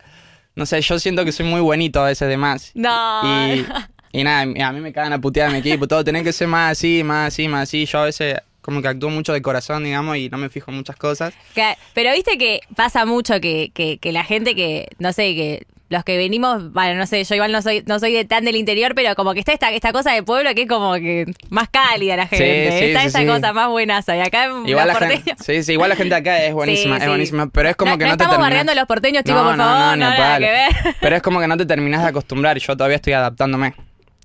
No 0.54 0.64
sé, 0.66 0.80
yo 0.80 1.00
siento 1.00 1.24
que 1.24 1.32
soy 1.32 1.46
muy 1.46 1.60
bonito 1.60 2.00
a 2.00 2.06
veces 2.06 2.28
de 2.28 2.36
más. 2.36 2.70
No. 2.74 3.52
Y, 3.52 3.66
y 4.12 4.22
nada, 4.22 4.42
a 4.42 4.72
mí 4.72 4.80
me 4.80 4.92
cagan 4.92 5.12
a 5.12 5.20
putear 5.20 5.50
mi 5.50 5.58
equipo, 5.58 5.88
todo. 5.88 6.04
Tenés 6.04 6.22
que 6.22 6.32
ser 6.32 6.46
más 6.46 6.70
así, 6.70 7.02
más 7.02 7.28
así, 7.32 7.48
más 7.48 7.64
así. 7.64 7.84
Yo 7.86 7.98
a 7.98 8.04
veces 8.04 8.36
como 8.64 8.80
que 8.80 8.88
actúo 8.88 9.10
mucho 9.10 9.34
de 9.34 9.42
corazón, 9.42 9.84
digamos, 9.84 10.16
y 10.16 10.30
no 10.30 10.38
me 10.38 10.48
fijo 10.48 10.70
en 10.70 10.78
muchas 10.78 10.96
cosas. 10.96 11.34
Que- 11.54 11.76
pero 11.92 12.10
viste 12.12 12.38
que 12.38 12.60
pasa 12.74 13.04
mucho 13.04 13.38
que, 13.40 13.70
que, 13.74 13.98
que 13.98 14.10
la 14.10 14.24
gente 14.24 14.54
que, 14.54 14.88
no 14.98 15.12
sé, 15.12 15.34
que 15.34 15.66
los 15.90 16.02
que 16.02 16.16
venimos, 16.16 16.72
bueno, 16.72 16.94
no 16.98 17.06
sé, 17.06 17.22
yo 17.22 17.34
igual 17.34 17.52
no 17.52 17.60
soy, 17.60 17.84
no 17.86 17.98
soy 18.00 18.12
de 18.14 18.24
tan 18.24 18.46
del 18.46 18.56
interior, 18.56 18.94
pero 18.94 19.14
como 19.14 19.34
que 19.34 19.40
está 19.40 19.52
esta, 19.52 19.70
esta 19.70 19.92
cosa 19.92 20.12
de 20.12 20.22
pueblo 20.22 20.54
que 20.54 20.62
es 20.62 20.68
como 20.68 20.94
que 20.94 21.26
más 21.50 21.68
cálida 21.68 22.16
la 22.16 22.26
gente. 22.26 22.70
sí, 22.78 22.84
está 22.86 23.00
sí, 23.02 23.06
esa 23.08 23.18
sí. 23.20 23.26
cosa 23.26 23.52
más 23.52 23.68
buenaza. 23.68 24.16
Y 24.16 24.20
acá 24.20 24.46
Igual 24.64 24.88
los 24.88 24.98
la, 25.00 25.06
gente, 25.08 25.16
porteños. 25.34 25.38
sí, 25.44 25.62
sí, 25.62 25.72
igual 25.72 25.90
la 25.90 25.96
gente 25.96 26.14
acá 26.14 26.42
es 26.42 26.54
buenísima, 26.54 26.94
Sí, 26.96 27.00
es 27.00 27.04
sí. 27.04 27.08
buenísima, 27.10 27.46
pero 27.50 27.68
es 27.68 27.76
como 27.76 27.92
No- 27.92 27.98
que 27.98 28.04
no 28.04 28.10
no, 28.12 28.16
te 28.16 28.24
estamos 28.24 28.40
bardeando 28.42 28.72
a 28.72 28.74
los 28.74 28.86
porteños, 28.86 29.24
chicos, 29.24 29.42
por 29.42 29.56
favor, 29.58 29.92
ni 29.98 30.00
no, 30.00 30.06
a 30.06 30.10
nada 30.16 30.38
que 30.38 30.44
ver. 30.50 30.96
Pero 31.02 31.16
es 31.16 31.22
como 31.22 31.38
que 31.38 31.46
no 31.46 31.56
te 31.58 31.66
terminas 31.66 32.02
de 32.02 32.08
acostumbrar 32.08 32.56
y 32.56 32.60
yo 32.60 32.74
todavía 32.74 32.96
estoy 32.96 33.12
adaptándome. 33.12 33.74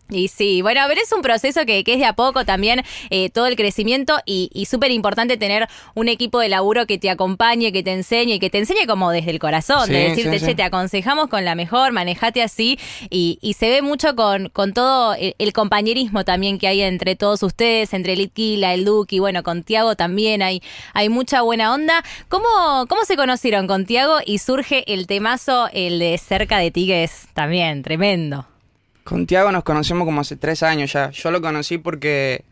Y 0.10 0.28
sí, 0.28 0.62
bueno, 0.62 0.82
pero 0.88 1.02
es 1.02 1.12
un 1.12 1.22
proceso 1.22 1.66
que, 1.66 1.84
que 1.84 1.94
es 1.94 2.00
de 2.00 2.06
a 2.06 2.14
poco 2.14 2.46
también, 2.46 2.84
eh, 3.10 3.30
todo 3.30 3.46
el 3.48 3.56
crecimiento 3.56 4.18
y, 4.26 4.50
y 4.54 4.66
súper 4.66 4.92
importante 4.92 5.38
tener 5.38 5.68
un 5.94 6.08
equipo 6.08 6.40
de 6.40 6.50
laburo 6.50 6.88
que 6.88 6.98
te 6.98 7.10
acompañe, 7.10 7.72
que 7.72 7.84
te 7.84 7.92
enseñe 7.92 8.34
y 8.34 8.40
que 8.40 8.50
te 8.50 8.58
enseñe 8.58 8.88
como 8.88 9.12
desde 9.12 9.32
el 9.32 9.40
corazón, 9.40 9.86
Sí, 9.86 9.94
de 9.94 10.10
decirte, 10.10 10.40
sí, 10.40 10.46
che, 10.46 10.52
sí. 10.52 10.56
te 10.56 10.64
aconsejamos 10.64 11.28
con 11.30 11.46
la 11.46 11.54
mejor, 11.56 11.92
manejate 11.92 12.42
así 12.42 12.80
y, 13.10 13.38
y 13.42 13.54
se 13.54 13.70
ve 13.70 13.82
mucho 13.82 14.16
con, 14.16 14.50
con 14.50 14.74
todo 14.74 15.14
el, 15.14 15.36
el 15.38 15.54
compañerismo 15.54 16.26
también 16.26 16.58
que 16.58 16.68
hay 16.68 16.82
entre 16.82 17.16
todos 17.16 17.44
ustedes, 17.44 17.94
entre 17.94 18.14
el 18.14 18.86
Duque 18.86 19.16
y 19.16 19.20
bueno, 19.20 19.44
con 19.44 19.64
Tiago 19.64 19.96
también 19.96 20.42
hay, 20.42 20.62
hay 20.94 21.10
mucha 21.10 21.42
buena 21.42 21.74
onda. 21.74 22.04
¿Cómo, 22.30 22.48
¿Cómo 22.88 23.06
se 23.06 23.16
conocieron 23.16 23.68
con 23.68 23.86
Tiago 23.86 24.18
y 24.26 24.40
surge 24.40 24.92
el 24.92 25.08
temazo, 25.08 25.70
el 25.74 26.00
de 26.00 26.18
cerca 26.18 26.58
de 26.58 26.72
ti, 26.72 26.88
que 26.88 27.04
es 27.04 27.28
también 27.34 27.84
tremendo? 27.84 28.46
Con 29.10 29.26
Tiago 29.26 29.52
nos 29.52 29.64
conocemos 29.64 30.06
como 30.06 30.22
hace 30.22 30.36
tres 30.36 30.62
años 30.62 30.94
ya. 30.94 31.10
Yo 31.10 31.32
lo 31.32 31.42
conocí 31.42 31.80
porque 31.80 32.44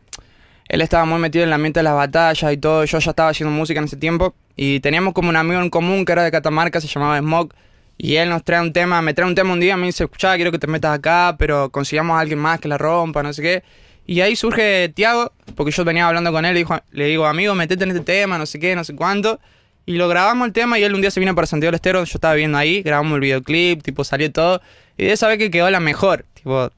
él 0.67 0.81
estaba 0.81 1.05
muy 1.05 1.19
metido 1.19 1.43
en 1.43 1.51
la 1.51 1.59
mente 1.59 1.81
de 1.81 1.83
las 1.83 1.93
batallas 1.93 2.51
y 2.51 2.57
todo. 2.57 2.83
Yo 2.83 2.97
ya 2.97 3.11
estaba 3.11 3.29
haciendo 3.29 3.55
música 3.55 3.79
en 3.79 3.85
ese 3.85 3.95
tiempo. 3.95 4.33
Y 4.55 4.79
teníamos 4.79 5.13
como 5.13 5.29
un 5.29 5.35
amigo 5.35 5.61
en 5.61 5.69
común 5.69 6.03
que 6.03 6.13
era 6.13 6.23
de 6.23 6.31
Catamarca, 6.31 6.81
se 6.81 6.87
llamaba 6.87 7.19
Smog. 7.19 7.53
Y 7.95 8.15
él 8.15 8.29
nos 8.29 8.43
trae 8.43 8.59
un 8.59 8.73
tema, 8.73 9.03
me 9.03 9.13
trae 9.13 9.27
un 9.27 9.35
tema 9.35 9.53
un 9.53 9.59
día, 9.59 9.77
me 9.77 9.85
dice, 9.85 10.05
escuchá, 10.05 10.35
quiero 10.35 10.51
que 10.51 10.57
te 10.57 10.65
metas 10.65 10.97
acá, 10.97 11.35
pero 11.37 11.69
consigamos 11.69 12.17
a 12.17 12.21
alguien 12.21 12.39
más 12.39 12.59
que 12.59 12.67
la 12.67 12.79
rompa, 12.79 13.21
no 13.21 13.33
sé 13.33 13.43
qué. 13.43 13.63
Y 14.07 14.21
ahí 14.21 14.35
surge 14.35 14.89
Tiago, 14.95 15.31
porque 15.53 15.71
yo 15.71 15.85
venía 15.85 16.07
hablando 16.07 16.31
con 16.31 16.43
él, 16.43 16.55
le, 16.55 16.59
dijo, 16.61 16.75
le 16.89 17.05
digo, 17.05 17.27
amigo, 17.27 17.53
metete 17.53 17.83
en 17.83 17.91
este 17.91 18.03
tema, 18.03 18.39
no 18.39 18.47
sé 18.47 18.57
qué, 18.57 18.75
no 18.75 18.83
sé 18.83 18.95
cuánto. 18.95 19.39
Y 19.85 19.93
lo 19.93 20.07
grabamos 20.07 20.47
el 20.47 20.53
tema 20.53 20.79
y 20.79 20.83
él 20.83 20.95
un 20.95 21.01
día 21.01 21.11
se 21.11 21.19
vino 21.19 21.35
para 21.35 21.45
Santiago 21.45 21.69
del 21.69 21.75
Estero, 21.75 22.03
yo 22.03 22.15
estaba 22.15 22.33
viendo 22.33 22.57
ahí, 22.57 22.81
grabamos 22.81 23.13
el 23.13 23.21
videoclip, 23.21 23.83
tipo, 23.83 24.03
salió 24.03 24.31
todo. 24.31 24.61
Y 24.97 25.05
de 25.05 25.13
esa 25.13 25.27
vez 25.27 25.37
que 25.37 25.51
quedó 25.51 25.69
la 25.69 25.79
mejor, 25.79 26.25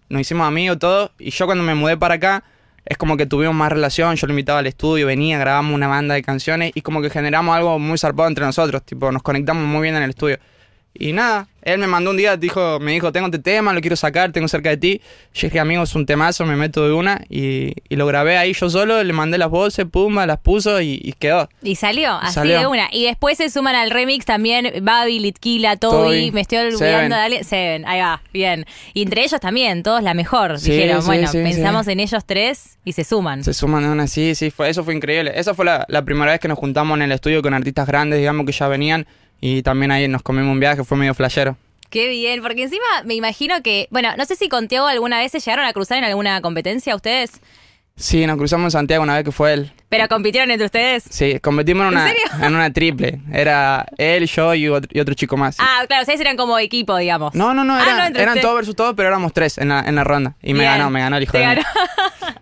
nos 0.09 0.21
hicimos 0.21 0.47
amigos 0.47 0.79
todo. 0.79 1.11
Y 1.19 1.31
yo 1.31 1.45
cuando 1.45 1.63
me 1.63 1.75
mudé 1.75 1.97
para 1.97 2.15
acá, 2.15 2.43
es 2.85 2.97
como 2.97 3.17
que 3.17 3.25
tuvimos 3.25 3.55
más 3.55 3.71
relación, 3.71 4.15
yo 4.15 4.27
lo 4.27 4.33
invitaba 4.33 4.59
al 4.59 4.67
estudio, 4.67 5.05
venía, 5.05 5.37
grabamos 5.37 5.75
una 5.75 5.87
banda 5.87 6.15
de 6.15 6.23
canciones 6.23 6.71
y 6.73 6.81
como 6.81 7.01
que 7.01 7.09
generamos 7.09 7.55
algo 7.55 7.77
muy 7.77 7.97
zarpado 7.97 8.27
entre 8.27 8.45
nosotros, 8.45 8.83
tipo, 8.83 9.11
nos 9.11 9.21
conectamos 9.21 9.63
muy 9.65 9.83
bien 9.83 9.95
en 9.95 10.03
el 10.03 10.09
estudio. 10.09 10.39
Y 11.01 11.13
nada, 11.13 11.47
él 11.61 11.77
me 11.79 11.87
mandó 11.87 12.11
un 12.11 12.17
día, 12.17 12.35
dijo, 12.35 12.77
me 12.81 12.91
dijo, 12.91 13.13
tengo 13.13 13.27
este 13.27 13.39
tema, 13.39 13.71
lo 13.71 13.79
quiero 13.79 13.95
sacar, 13.95 14.33
tengo 14.33 14.49
cerca 14.49 14.67
de 14.69 14.75
ti. 14.75 15.01
Yo 15.33 15.47
dije, 15.47 15.57
amigo, 15.61 15.81
es 15.83 15.95
un 15.95 16.05
temazo, 16.05 16.45
me 16.45 16.57
meto 16.57 16.85
de 16.85 16.93
una 16.93 17.21
y, 17.29 17.73
y 17.87 17.95
lo 17.95 18.05
grabé 18.05 18.37
ahí 18.37 18.51
yo 18.51 18.69
solo, 18.69 19.01
le 19.01 19.13
mandé 19.13 19.37
las 19.37 19.49
voces, 19.49 19.85
pumba, 19.89 20.25
las 20.27 20.39
puso 20.39 20.81
y, 20.81 20.99
y 21.01 21.13
quedó. 21.13 21.47
Y 21.63 21.75
salió, 21.75 22.15
así 22.15 22.33
Salió. 22.33 22.59
de 22.59 22.67
una. 22.67 22.89
Y 22.91 23.05
después 23.05 23.37
se 23.37 23.49
suman 23.49 23.75
al 23.75 23.91
remix 23.91 24.25
también 24.25 24.69
Babi, 24.83 25.19
Litquila, 25.19 25.77
Toby, 25.77 25.93
Toby, 26.07 26.31
me 26.33 26.41
estoy 26.41 26.57
olvidando 26.57 26.77
Seven. 26.79 27.09
de 27.09 27.15
alguien. 27.15 27.43
Seven, 27.45 27.85
ahí 27.87 28.01
va, 28.01 28.21
bien. 28.33 28.65
Y 28.93 29.01
entre 29.03 29.23
ellos 29.23 29.39
también, 29.39 29.81
todos 29.81 30.03
la 30.03 30.13
mejor. 30.13 30.59
Sí, 30.59 30.71
Dijeron, 30.71 31.01
sí, 31.01 31.07
bueno, 31.07 31.27
sí, 31.29 31.37
pensamos 31.37 31.87
en 31.87 32.01
ellos 32.01 32.25
tres 32.25 32.77
y 32.83 32.91
se 32.91 33.05
suman. 33.05 33.41
Se 33.45 33.53
suman 33.53 33.83
de 33.83 33.89
una, 33.89 34.07
sí, 34.07 34.35
sí, 34.35 34.51
fue, 34.51 34.69
eso 34.69 34.83
fue 34.83 34.95
increíble. 34.95 35.31
Esa 35.33 35.53
fue 35.53 35.63
la, 35.63 35.85
la 35.87 36.03
primera 36.03 36.31
vez 36.31 36.41
que 36.41 36.49
nos 36.49 36.59
juntamos 36.59 36.97
en 36.97 37.03
el 37.03 37.13
estudio 37.13 37.41
con 37.41 37.53
artistas 37.53 37.87
grandes, 37.87 38.19
digamos, 38.19 38.45
que 38.45 38.51
ya 38.51 38.67
venían. 38.67 39.07
Y 39.41 39.63
también 39.63 39.91
ahí 39.91 40.07
nos 40.07 40.21
comimos 40.21 40.51
un 40.51 40.59
viaje, 40.59 40.83
fue 40.83 40.97
medio 40.97 41.13
flashero. 41.13 41.57
Qué 41.89 42.07
bien, 42.07 42.41
porque 42.41 42.63
encima 42.63 42.85
me 43.05 43.15
imagino 43.15 43.63
que, 43.63 43.87
bueno, 43.89 44.09
no 44.17 44.25
sé 44.25 44.35
si 44.35 44.47
con 44.47 44.67
Tiago 44.67 44.87
alguna 44.87 45.17
vez 45.19 45.31
se 45.31 45.39
llegaron 45.39 45.65
a 45.65 45.73
cruzar 45.73 45.97
en 45.97 46.03
alguna 46.03 46.41
competencia 46.41 46.95
ustedes, 46.95 47.41
Sí, 47.99 48.25
nos 48.25 48.37
cruzamos 48.37 48.67
en 48.67 48.71
Santiago 48.71 49.03
una 49.03 49.15
vez 49.15 49.25
que 49.25 49.33
fue 49.33 49.53
él. 49.53 49.71
Pero 49.89 50.07
compitieron 50.07 50.51
entre 50.51 50.65
ustedes. 50.65 51.03
Sí, 51.09 51.39
competimos 51.39 51.81
en 51.81 51.87
¿En 51.87 51.93
una, 51.97 52.07
serio? 52.07 52.23
en 52.47 52.55
una 52.55 52.71
triple. 52.71 53.19
Era 53.33 53.85
él, 53.97 54.27
yo 54.27 54.53
y 54.55 54.67
otro, 54.69 54.89
y 54.93 54.99
otro 54.99 55.13
chico 55.15 55.35
más. 55.35 55.57
Ah, 55.59 55.83
claro, 55.87 56.01
ustedes 56.03 56.21
eran 56.21 56.37
como 56.37 56.57
equipo, 56.59 56.95
digamos. 56.97 57.33
No, 57.33 57.53
no, 57.53 57.63
no, 57.63 57.75
Ah, 57.75 58.09
no, 58.11 58.19
eran 58.19 58.39
todos 58.39 58.55
versus 58.55 58.75
todos, 58.75 58.93
pero 58.95 59.09
éramos 59.09 59.33
tres 59.33 59.57
en 59.57 59.69
la, 59.69 59.81
en 59.81 59.95
la 59.95 60.03
ronda. 60.03 60.35
Y 60.41 60.53
me 60.53 60.59
Bien. 60.61 60.73
ganó, 60.77 60.89
me 60.89 60.99
ganó 60.99 61.17
el 61.17 61.23
hijo 61.23 61.31
Te 61.33 61.39
de 61.39 61.47
mí. 61.47 61.55
ganó. 61.55 61.67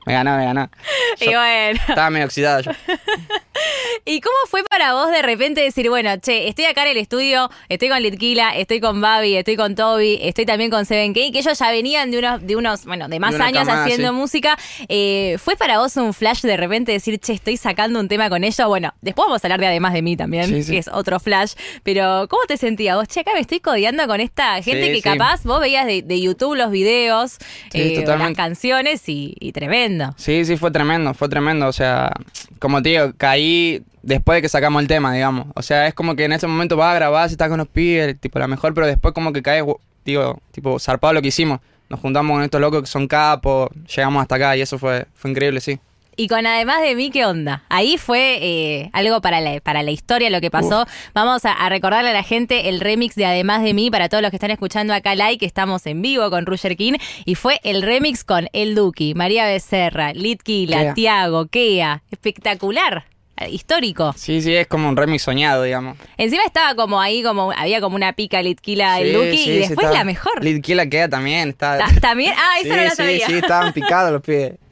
Me 0.05 0.13
ganó, 0.13 0.37
me 0.37 0.45
ganó. 0.45 0.69
Y 1.19 1.25
bueno. 1.29 1.79
Estaba 1.89 2.09
medio 2.11 2.25
oxidado 2.25 2.61
yo. 2.61 2.71
¿Y 4.05 4.21
cómo 4.21 4.35
fue 4.49 4.63
para 4.63 4.93
vos 4.93 5.09
de 5.11 5.21
repente 5.21 5.61
decir, 5.61 5.89
bueno, 5.89 6.15
che, 6.17 6.47
estoy 6.47 6.65
acá 6.65 6.83
en 6.83 6.89
el 6.89 6.97
estudio, 6.97 7.49
estoy 7.69 7.89
con 7.89 8.01
Litquila, 8.01 8.55
estoy 8.55 8.79
con 8.79 9.01
Babi, 9.01 9.35
estoy 9.35 9.57
con 9.57 9.75
Toby, 9.75 10.19
estoy 10.21 10.45
también 10.45 10.69
con 10.69 10.85
Seven 10.85 11.13
K, 11.13 11.19
que 11.33 11.39
ellos 11.39 11.57
ya 11.57 11.71
venían 11.71 12.11
de 12.11 12.19
unos, 12.19 12.45
de 12.45 12.55
unos 12.55 12.85
bueno, 12.85 13.07
de 13.09 13.19
más 13.19 13.35
De 13.37 13.43
años 13.43 13.65
camada, 13.65 13.83
haciendo 13.83 14.09
sí. 14.09 14.13
música. 14.13 14.57
Eh, 14.87 15.37
¿Fue 15.43 15.55
para 15.57 15.79
vos 15.79 15.97
un 15.97 16.13
flash 16.13 16.41
de 16.41 16.55
repente 16.55 16.91
decir, 16.91 17.19
che, 17.19 17.37
estoy 17.38 17.58
sacando 17.58 18.00
un 18.00 18.08
tema 18.08 18.29
con 18.29 18.44
ellos? 18.44 18.67
Bueno, 18.67 18.94
después 19.01 19.25
vamos 19.27 19.44
a 19.44 19.48
hablar 19.48 19.60
de 19.62 19.67
Además 19.67 19.94
de 19.94 20.01
mí 20.01 20.15
también, 20.17 20.46
Sí, 20.48 20.63
sí. 20.63 20.72
que 20.74 20.77
es 20.79 20.88
otro 20.88 21.20
flash. 21.20 21.53
Pero, 21.84 22.27
¿cómo 22.29 22.44
te 22.48 22.58
sentías 22.58 22.96
vos? 22.98 23.08
Che, 23.08 23.22
acá 23.22 23.32
me 23.34 23.39
estoy 23.39 23.60
codeando 23.60 24.06
con 24.08 24.20
esta 24.20 24.62
gente 24.62 24.88
Sí, 24.88 24.91
que 24.94 25.01
capaz 25.01 25.44
vos 25.44 25.60
veías 25.62 25.86
de, 25.86 26.01
de 26.01 26.22
YouTube 26.22 26.56
los 26.56 26.72
videos, 26.72 27.38
eh, 27.74 28.03
las 28.06 28.34
canciones 28.34 29.08
y, 29.10 29.36
y 29.39 29.51
tremendo. 29.51 30.13
Sí, 30.17 30.46
sí, 30.46 30.58
fue 30.58 30.72
tremendo, 30.72 31.13
fue 31.13 31.29
tremendo. 31.29 31.67
O 31.67 31.74
sea, 31.74 32.12
como 32.60 32.82
te 32.82 32.89
digo, 32.89 33.13
caí 33.17 33.84
después 34.01 34.38
de 34.38 34.41
que 34.41 34.50
sacamos 34.50 34.82
el 34.82 34.88
tema, 34.88 35.13
digamos. 35.13 35.48
O 35.56 35.62
sea, 35.62 35.88
es 35.88 35.94
como 35.94 36.15
que 36.15 36.25
en 36.25 36.34
ese 36.34 36.48
momento 36.48 36.77
vas 36.77 36.91
a 36.91 36.96
grabar, 36.96 37.27
si 37.29 37.34
estás 37.34 37.50
con 37.50 37.58
los 37.58 37.67
pibes, 37.67 38.20
tipo 38.20 38.39
la 38.39 38.48
mejor, 38.48 38.74
pero 38.74 38.88
después 38.88 39.13
como 39.13 39.34
que 39.34 39.41
caes, 39.41 39.63
digo, 40.06 40.39
tipo, 40.51 40.79
zarpado 40.79 41.13
lo 41.13 41.22
que 41.22 41.27
hicimos. 41.27 41.60
Nos 41.89 42.00
juntamos 42.00 42.36
con 42.36 42.44
estos 42.44 42.60
locos 42.62 42.82
que 42.82 42.88
son 42.88 43.08
capos, 43.08 43.70
llegamos 43.96 44.22
hasta 44.22 44.36
acá 44.36 44.58
y 44.58 44.62
eso 44.62 44.77
fue, 44.77 45.06
fue 45.13 45.32
increíble, 45.32 45.62
sí. 45.62 45.79
Y 46.19 46.27
con 46.27 46.47
además 46.47 46.81
de 46.81 46.95
mí, 46.95 47.12
¿qué 47.12 47.25
onda? 47.25 47.63
Ahí 47.69 47.97
fue 47.97 48.39
eh, 48.41 48.89
algo 48.91 49.21
para 49.21 49.39
la, 49.39 49.62
para 49.62 49.83
la 49.83 49.91
historia 49.91 50.31
lo 50.31 50.41
que 50.41 50.50
pasó. 50.50 50.88
Vamos 51.13 51.45
a, 51.45 51.51
a 51.53 51.69
recordarle 51.69 52.09
a 52.09 52.13
la 52.13 52.24
gente 52.24 52.69
el 52.69 52.79
remix 52.79 53.13
de 53.13 53.25
Además 53.27 53.62
de 53.62 53.75
mí 53.75 53.91
para 53.91 54.09
todos 54.09 54.24
los 54.24 54.31
que 54.31 54.38
están 54.38 54.50
escuchando 54.50 54.95
acá 54.95 55.13
like, 55.13 55.38
que 55.39 55.45
estamos 55.45 55.86
en 55.86 56.01
vivo 56.01 56.27
con 56.31 56.47
Roger 56.47 56.75
King. 56.75 56.93
Y 57.25 57.36
fue 57.36 57.59
el 57.63 57.83
remix 57.83 58.24
con 58.24 58.50
El 58.51 58.74
Duki, 58.74 59.13
María 59.13 59.45
Becerra, 59.45 60.12
Litquila, 60.13 60.79
Kea. 60.81 60.93
Tiago, 60.95 61.45
Kea. 61.47 62.01
Espectacular. 62.09 63.05
Histórico. 63.51 64.13
Sí, 64.17 64.41
sí, 64.41 64.55
es 64.55 64.65
como 64.65 64.89
un 64.89 64.97
remix 64.97 65.21
soñado, 65.21 65.62
digamos. 65.62 65.95
Encima 66.17 66.41
estaba 66.43 66.74
como 66.74 67.00
ahí, 67.00 67.21
como 67.21 67.51
había 67.55 67.79
como 67.79 67.95
una 67.95 68.13
pica 68.13 68.41
Litquila, 68.41 69.00
el 69.00 69.09
Sí, 69.09 69.13
Duki, 69.13 69.38
sí, 69.38 69.50
y 69.51 69.57
después 69.59 69.91
la 69.91 70.03
mejor. 70.03 70.43
Litquila 70.43 70.88
queda 70.88 71.07
también, 71.07 71.50
está... 71.50 71.77
Ta- 71.77 72.00
También, 72.01 72.33
ah, 72.36 72.55
eso 72.59 72.75
no 72.75 72.81
la 72.81 72.89
sí, 72.89 72.95
sabía. 72.95 73.27
sí, 73.27 73.33
estaban 73.36 73.71
picados 73.74 74.12
los 74.12 74.24
pibes. 74.24 74.53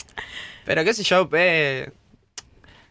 Pero 0.65 0.83
qué 0.83 0.93
sé 0.93 1.03
yo, 1.03 1.29
eh, 1.33 1.89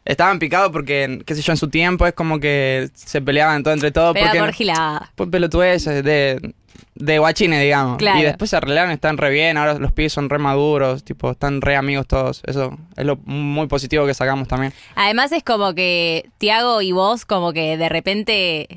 estaban 0.04 0.38
picados 0.38 0.70
porque, 0.70 1.22
qué 1.26 1.34
sé 1.34 1.42
yo, 1.42 1.52
en 1.52 1.56
su 1.56 1.68
tiempo 1.68 2.06
es 2.06 2.14
como 2.14 2.38
que 2.38 2.88
se 2.94 3.20
peleaban 3.20 3.62
todo 3.62 3.74
entre 3.74 3.90
todos. 3.90 4.14
Pero 4.14 4.26
porque 4.26 4.40
por 4.40 4.52
gilada. 4.52 5.12
Pues 5.14 5.28
pelotudeces 5.30 6.04
de, 6.04 6.54
de 6.94 7.18
guachines, 7.18 7.60
digamos. 7.60 7.98
Claro. 7.98 8.20
Y 8.20 8.22
después 8.22 8.50
se 8.50 8.56
arreglaron, 8.56 8.92
están 8.92 9.18
re 9.18 9.30
bien, 9.30 9.56
ahora 9.56 9.74
los 9.74 9.92
pibes 9.92 10.12
son 10.12 10.30
re 10.30 10.38
maduros, 10.38 11.04
tipo, 11.04 11.30
están 11.30 11.60
re 11.60 11.76
amigos 11.76 12.06
todos. 12.06 12.42
Eso 12.46 12.78
es 12.96 13.04
lo 13.04 13.16
muy 13.24 13.66
positivo 13.66 14.06
que 14.06 14.14
sacamos 14.14 14.48
también. 14.48 14.72
Además 14.94 15.32
es 15.32 15.42
como 15.42 15.74
que 15.74 16.30
Tiago 16.38 16.80
y 16.82 16.92
vos 16.92 17.24
como 17.24 17.52
que 17.52 17.76
de 17.76 17.88
repente 17.88 18.68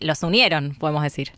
los 0.00 0.22
unieron, 0.22 0.74
podemos 0.76 1.02
decir. 1.02 1.32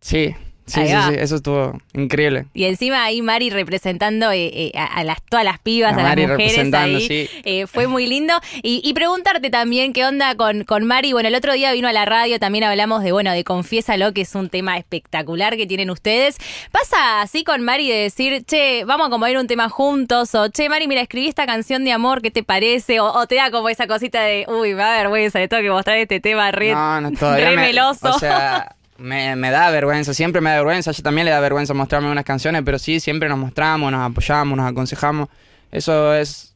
Sí, 0.00 0.34
sí, 0.70 0.86
sí, 0.86 0.92
va. 0.94 1.08
sí, 1.08 1.14
eso 1.18 1.36
estuvo 1.36 1.78
increíble. 1.94 2.46
Y 2.54 2.64
encima 2.64 3.04
ahí 3.04 3.22
Mari 3.22 3.50
representando 3.50 4.30
eh, 4.32 4.46
eh, 4.52 4.72
a, 4.76 4.84
a 4.84 5.04
las, 5.04 5.22
todas 5.22 5.44
las 5.44 5.58
pibas, 5.58 5.92
a 5.92 5.96
las 5.96 6.04
mujeres 6.16 6.28
representando, 6.30 6.98
ahí. 6.98 7.06
sí. 7.06 7.28
Eh, 7.44 7.66
fue 7.66 7.86
muy 7.86 8.06
lindo. 8.06 8.34
Y, 8.62 8.80
y 8.84 8.92
preguntarte 8.94 9.50
también 9.50 9.92
qué 9.92 10.04
onda 10.04 10.34
con, 10.34 10.64
con 10.64 10.84
Mari. 10.84 11.12
Bueno, 11.12 11.28
el 11.28 11.34
otro 11.34 11.52
día 11.52 11.72
vino 11.72 11.88
a 11.88 11.92
la 11.92 12.04
radio, 12.04 12.38
también 12.38 12.64
hablamos 12.64 13.02
de, 13.02 13.12
bueno, 13.12 13.32
de 13.32 13.44
Confiésalo, 13.44 14.12
que 14.12 14.22
es 14.22 14.34
un 14.34 14.48
tema 14.48 14.76
espectacular 14.78 15.56
que 15.56 15.66
tienen 15.66 15.90
ustedes. 15.90 16.36
¿Pasa 16.70 17.20
así 17.20 17.44
con 17.44 17.62
Mari 17.62 17.88
de 17.88 17.96
decir, 17.98 18.44
che, 18.44 18.84
vamos 18.84 19.06
a 19.08 19.10
componer 19.10 19.38
un 19.38 19.46
tema 19.46 19.68
juntos? 19.68 20.34
O, 20.34 20.48
che, 20.48 20.68
Mari, 20.68 20.86
mira, 20.88 21.00
escribí 21.02 21.28
esta 21.28 21.46
canción 21.46 21.84
de 21.84 21.92
amor, 21.92 22.22
¿qué 22.22 22.30
te 22.30 22.42
parece? 22.42 23.00
O, 23.00 23.06
o 23.12 23.26
te 23.26 23.36
da 23.36 23.50
como 23.50 23.68
esa 23.68 23.86
cosita 23.86 24.22
de, 24.22 24.44
uy, 24.48 24.70
me 24.74 24.82
da 24.82 24.96
vergüenza, 24.98 25.38
le 25.38 25.48
tengo 25.48 25.62
que 25.62 25.70
mostrar 25.70 25.96
este 25.98 26.20
tema 26.20 26.50
re, 26.50 26.72
No, 26.72 27.00
no, 27.00 27.12
todavía 27.12 27.50
re 27.50 27.56
me- 27.56 27.62
meloso. 27.62 28.10
O 28.10 28.18
sea, 28.18 28.74
me, 29.00 29.34
me 29.36 29.50
da 29.50 29.70
vergüenza, 29.70 30.14
siempre 30.14 30.40
me 30.40 30.50
da 30.50 30.56
vergüenza. 30.56 30.92
Yo 30.92 31.02
también 31.02 31.24
le 31.24 31.30
da 31.32 31.40
vergüenza 31.40 31.74
mostrarme 31.74 32.10
unas 32.10 32.24
canciones, 32.24 32.62
pero 32.64 32.78
sí, 32.78 33.00
siempre 33.00 33.28
nos 33.28 33.38
mostramos, 33.38 33.90
nos 33.90 34.10
apoyamos, 34.10 34.56
nos 34.56 34.70
aconsejamos. 34.70 35.28
Eso 35.72 36.14
es, 36.14 36.54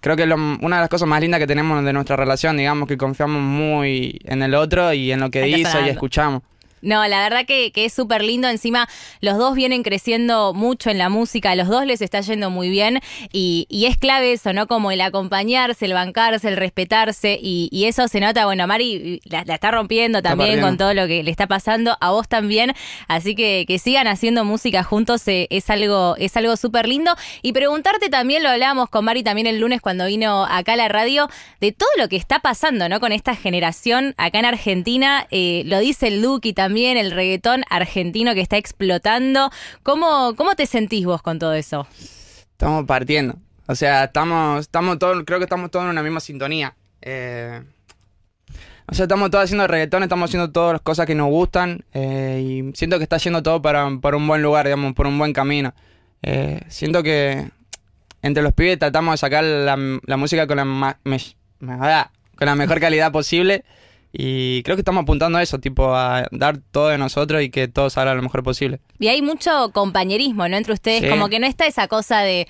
creo 0.00 0.16
que 0.16 0.22
es 0.22 0.28
lo- 0.28 0.36
una 0.36 0.76
de 0.76 0.80
las 0.82 0.88
cosas 0.88 1.08
más 1.08 1.20
lindas 1.20 1.40
que 1.40 1.46
tenemos 1.46 1.84
de 1.84 1.92
nuestra 1.92 2.16
relación, 2.16 2.56
digamos, 2.56 2.88
que 2.88 2.96
confiamos 2.96 3.40
muy 3.42 4.20
en 4.24 4.42
el 4.42 4.54
otro 4.54 4.92
y 4.92 5.12
en 5.12 5.20
lo 5.20 5.30
que 5.30 5.42
dice 5.56 5.70
y 5.86 5.88
escuchamos. 5.90 6.42
No, 6.84 7.06
la 7.08 7.22
verdad 7.22 7.46
que, 7.46 7.72
que 7.72 7.86
es 7.86 7.92
súper 7.92 8.22
lindo. 8.22 8.48
Encima, 8.48 8.88
los 9.20 9.38
dos 9.38 9.54
vienen 9.54 9.82
creciendo 9.82 10.54
mucho 10.54 10.90
en 10.90 10.98
la 10.98 11.08
música, 11.08 11.50
a 11.50 11.56
los 11.56 11.68
dos 11.68 11.86
les 11.86 12.02
está 12.02 12.20
yendo 12.20 12.50
muy 12.50 12.68
bien. 12.68 13.00
Y, 13.32 13.66
y 13.68 13.86
es 13.86 13.96
clave 13.96 14.32
eso, 14.32 14.52
¿no? 14.52 14.66
Como 14.66 14.90
el 14.90 15.00
acompañarse, 15.00 15.86
el 15.86 15.94
bancarse, 15.94 16.48
el 16.48 16.56
respetarse. 16.56 17.38
Y, 17.40 17.68
y 17.72 17.86
eso 17.86 18.08
se 18.08 18.20
nota. 18.20 18.44
Bueno, 18.44 18.66
Mari 18.66 19.20
la, 19.24 19.44
la 19.44 19.54
está 19.54 19.70
rompiendo 19.70 20.22
también 20.22 20.60
con 20.60 20.76
todo 20.76 20.94
lo 20.94 21.06
que 21.06 21.22
le 21.22 21.30
está 21.30 21.46
pasando. 21.46 21.96
A 22.00 22.10
vos 22.10 22.28
también. 22.28 22.72
Así 23.08 23.34
que 23.34 23.64
que 23.66 23.78
sigan 23.78 24.06
haciendo 24.06 24.44
música 24.44 24.82
juntos 24.82 25.26
eh, 25.28 25.46
es 25.50 25.70
algo 25.70 26.16
es 26.18 26.36
algo 26.36 26.56
súper 26.56 26.88
lindo. 26.88 27.14
Y 27.42 27.52
preguntarte 27.52 28.08
también, 28.08 28.42
lo 28.42 28.50
hablábamos 28.50 28.88
con 28.88 29.04
Mari 29.04 29.22
también 29.22 29.46
el 29.46 29.60
lunes 29.60 29.80
cuando 29.80 30.06
vino 30.06 30.44
acá 30.44 30.74
a 30.74 30.76
la 30.76 30.88
radio, 30.88 31.28
de 31.60 31.72
todo 31.72 31.88
lo 31.98 32.08
que 32.08 32.16
está 32.16 32.40
pasando, 32.40 32.88
¿no? 32.88 33.00
Con 33.00 33.12
esta 33.12 33.34
generación 33.34 34.14
acá 34.16 34.38
en 34.38 34.44
Argentina. 34.44 35.26
Eh, 35.30 35.62
lo 35.66 35.78
dice 35.78 36.08
el 36.08 36.22
Duki 36.22 36.52
también, 36.52 36.73
el 36.82 37.10
reggaetón 37.10 37.62
argentino 37.70 38.34
que 38.34 38.40
está 38.40 38.56
explotando. 38.56 39.50
¿Cómo, 39.82 40.34
¿Cómo 40.36 40.54
te 40.54 40.66
sentís 40.66 41.06
vos 41.06 41.22
con 41.22 41.38
todo 41.38 41.54
eso? 41.54 41.86
Estamos 42.52 42.84
partiendo. 42.84 43.36
O 43.66 43.74
sea, 43.74 44.04
estamos, 44.04 44.60
estamos 44.60 44.98
todos, 44.98 45.22
creo 45.24 45.38
que 45.38 45.44
estamos 45.44 45.70
todos 45.70 45.84
en 45.84 45.90
una 45.90 46.02
misma 46.02 46.20
sintonía. 46.20 46.74
Eh, 47.00 47.62
o 48.86 48.94
sea, 48.94 49.04
estamos 49.04 49.30
todos 49.30 49.44
haciendo 49.44 49.66
reggaetón, 49.66 50.02
estamos 50.02 50.28
haciendo 50.28 50.50
todas 50.50 50.74
las 50.74 50.82
cosas 50.82 51.06
que 51.06 51.14
nos 51.14 51.28
gustan 51.28 51.84
eh, 51.94 52.42
y 52.44 52.76
siento 52.76 52.98
que 52.98 53.04
está 53.04 53.16
yendo 53.16 53.42
todo 53.42 53.62
para, 53.62 53.88
para 54.00 54.16
un 54.16 54.26
buen 54.26 54.42
lugar, 54.42 54.66
digamos, 54.66 54.92
por 54.92 55.06
un 55.06 55.18
buen 55.18 55.32
camino. 55.32 55.72
Eh, 56.22 56.60
siento 56.68 57.02
que 57.02 57.48
entre 58.20 58.42
los 58.42 58.52
pibes 58.52 58.78
tratamos 58.78 59.14
de 59.14 59.16
sacar 59.18 59.44
la, 59.44 59.78
la 60.04 60.16
música 60.16 60.46
con 60.46 60.56
la, 60.56 60.98
ah, 61.68 62.10
con 62.36 62.46
la 62.46 62.54
mejor 62.54 62.80
calidad 62.80 63.12
posible 63.12 63.64
y 64.16 64.62
creo 64.62 64.76
que 64.76 64.82
estamos 64.82 65.02
apuntando 65.02 65.38
a 65.38 65.42
eso, 65.42 65.58
tipo 65.58 65.92
a 65.94 66.28
dar 66.30 66.58
todo 66.70 66.88
de 66.88 66.98
nosotros 66.98 67.42
y 67.42 67.50
que 67.50 67.66
todo 67.66 67.90
salga 67.90 68.14
lo 68.14 68.22
mejor 68.22 68.44
posible. 68.44 68.78
Y 69.00 69.08
hay 69.08 69.20
mucho 69.22 69.72
compañerismo, 69.72 70.48
¿no? 70.48 70.56
Entre 70.56 70.72
ustedes, 70.72 71.02
Sí. 71.02 71.08
como 71.08 71.28
que 71.28 71.40
no 71.40 71.46
está 71.46 71.66
esa 71.66 71.88
cosa 71.88 72.20
de. 72.20 72.46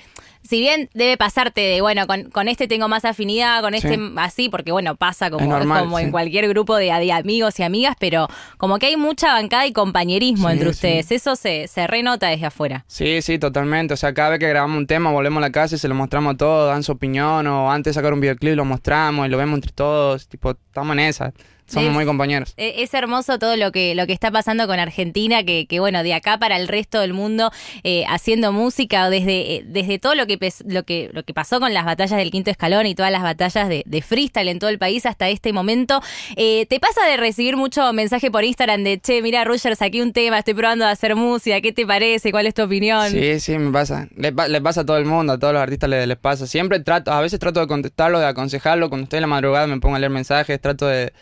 Si 0.46 0.60
bien 0.60 0.90
debe 0.92 1.16
pasarte 1.16 1.62
de, 1.62 1.80
bueno, 1.80 2.06
con, 2.06 2.24
con 2.30 2.48
este 2.48 2.68
tengo 2.68 2.86
más 2.86 3.04
afinidad, 3.06 3.62
con 3.62 3.74
este 3.74 3.96
Sí. 3.96 4.12
así, 4.16 4.48
porque 4.50 4.72
bueno, 4.72 4.94
pasa 4.94 5.30
como, 5.30 5.42
Es 5.42 5.48
normal, 5.48 5.84
como 5.84 5.98
en 5.98 6.10
cualquier 6.10 6.46
grupo 6.48 6.76
de, 6.76 6.92
de 6.92 7.12
amigos 7.12 7.58
y 7.58 7.62
amigas, 7.62 7.96
pero 7.98 8.28
como 8.58 8.78
que 8.78 8.86
hay 8.86 8.96
mucha 8.96 9.32
bancada 9.32 9.66
y 9.66 9.72
compañerismo 9.72 10.48
Sí, 10.48 10.52
entre 10.52 10.68
ustedes. 10.68 11.10
Eso 11.12 11.34
se, 11.34 11.66
se 11.66 11.86
renota 11.86 12.28
desde 12.28 12.46
afuera. 12.46 12.84
Sí, 12.86 13.22
sí, 13.22 13.38
totalmente. 13.38 13.94
O 13.94 13.96
sea, 13.96 14.12
cada 14.12 14.30
vez 14.30 14.38
que 14.38 14.48
grabamos 14.48 14.76
un 14.76 14.86
tema, 14.86 15.10
volvemos 15.10 15.38
a 15.38 15.46
la 15.46 15.50
casa 15.52 15.76
y 15.76 15.78
se 15.78 15.88
lo 15.88 15.94
mostramos 15.94 16.34
a 16.34 16.36
todos, 16.36 16.68
dan 16.70 16.82
su 16.82 16.92
opinión, 16.92 17.46
o 17.46 17.70
antes 17.72 17.94
de 17.94 18.00
sacar 18.00 18.12
un 18.12 18.20
videoclip 18.20 18.54
lo 18.54 18.64
mostramos 18.66 19.26
y 19.26 19.30
lo 19.30 19.38
vemos 19.38 19.54
entre 19.56 19.72
todos. 19.72 20.28
Tipo, 20.28 20.50
estamos 20.50 20.92
en 20.94 21.00
esa. 21.00 21.32
Somos 21.66 21.88
Es- 21.88 21.94
muy 21.94 22.04
compañeros. 22.04 22.52
E- 22.56 22.82
Es 22.82 22.92
hermoso 22.94 23.38
todo 23.38 23.56
lo 23.56 23.72
que, 23.72 23.94
lo 23.94 24.06
que 24.06 24.12
está 24.12 24.30
pasando 24.30 24.66
con 24.66 24.78
Argentina, 24.78 25.42
que, 25.44 25.66
que 25.66 25.80
bueno, 25.80 26.02
de 26.02 26.12
acá 26.14 26.38
para 26.38 26.56
el 26.56 26.68
resto 26.68 27.00
del 27.00 27.12
mundo, 27.14 27.50
eh, 27.82 28.04
haciendo 28.08 28.52
música, 28.52 29.08
desde, 29.10 29.56
eh, 29.56 29.64
desde 29.66 29.98
todo 29.98 30.14
lo 30.14 30.26
que, 30.26 30.38
lo, 30.66 30.82
que, 30.84 31.10
lo 31.12 31.22
que 31.22 31.32
pasó 31.34 31.60
con 31.60 31.72
las 31.72 31.84
batallas 31.84 32.18
del 32.18 32.30
quinto 32.30 32.50
escalón 32.50 32.86
y 32.86 32.94
todas 32.94 33.10
las 33.12 33.22
batallas 33.22 33.68
de, 33.68 33.82
de 33.86 34.02
freestyle 34.02 34.48
en 34.48 34.58
todo 34.58 34.70
el 34.70 34.78
país 34.78 35.06
hasta 35.06 35.28
este 35.28 35.52
momento. 35.52 36.00
Eh, 36.36 36.66
¿Te 36.66 36.78
pasa 36.80 37.04
de 37.06 37.16
recibir 37.16 37.56
mucho 37.56 37.92
mensaje 37.92 38.30
por 38.30 38.44
Instagram 38.44 38.84
de, 38.84 39.00
che, 39.00 39.22
mira, 39.22 39.44
Roger, 39.44 39.74
saqué 39.76 40.02
un 40.02 40.12
tema, 40.12 40.38
estoy 40.38 40.54
probando 40.54 40.84
de 40.84 40.90
hacer 40.90 41.16
música, 41.16 41.60
¿qué 41.60 41.72
te 41.72 41.86
parece? 41.86 42.30
¿Cuál 42.30 42.46
es 42.46 42.54
tu 42.54 42.62
opinión? 42.62 43.08
Sí, 43.10 43.40
sí, 43.40 43.58
me 43.58 43.72
pasa. 43.72 44.08
Le, 44.16 44.32
pa- 44.32 44.48
le 44.48 44.60
pasa 44.60 44.82
a 44.82 44.86
todo 44.86 44.98
el 44.98 45.06
mundo, 45.06 45.32
a 45.32 45.38
todos 45.38 45.54
los 45.54 45.62
artistas 45.62 45.88
les, 45.88 46.06
les 46.06 46.18
pasa. 46.18 46.46
Siempre 46.46 46.80
trato, 46.80 47.10
a 47.12 47.20
veces 47.20 47.38
trato 47.40 47.60
de 47.60 47.66
contestarlo, 47.66 48.18
de 48.20 48.26
aconsejarlo. 48.26 48.88
Cuando 48.88 49.04
estoy 49.04 49.16
en 49.18 49.22
la 49.22 49.26
madrugada 49.28 49.66
me 49.66 49.80
pongo 49.80 49.96
a 49.96 49.98
leer 49.98 50.10
mensajes, 50.10 50.60
trato 50.60 50.86
de, 50.86 51.12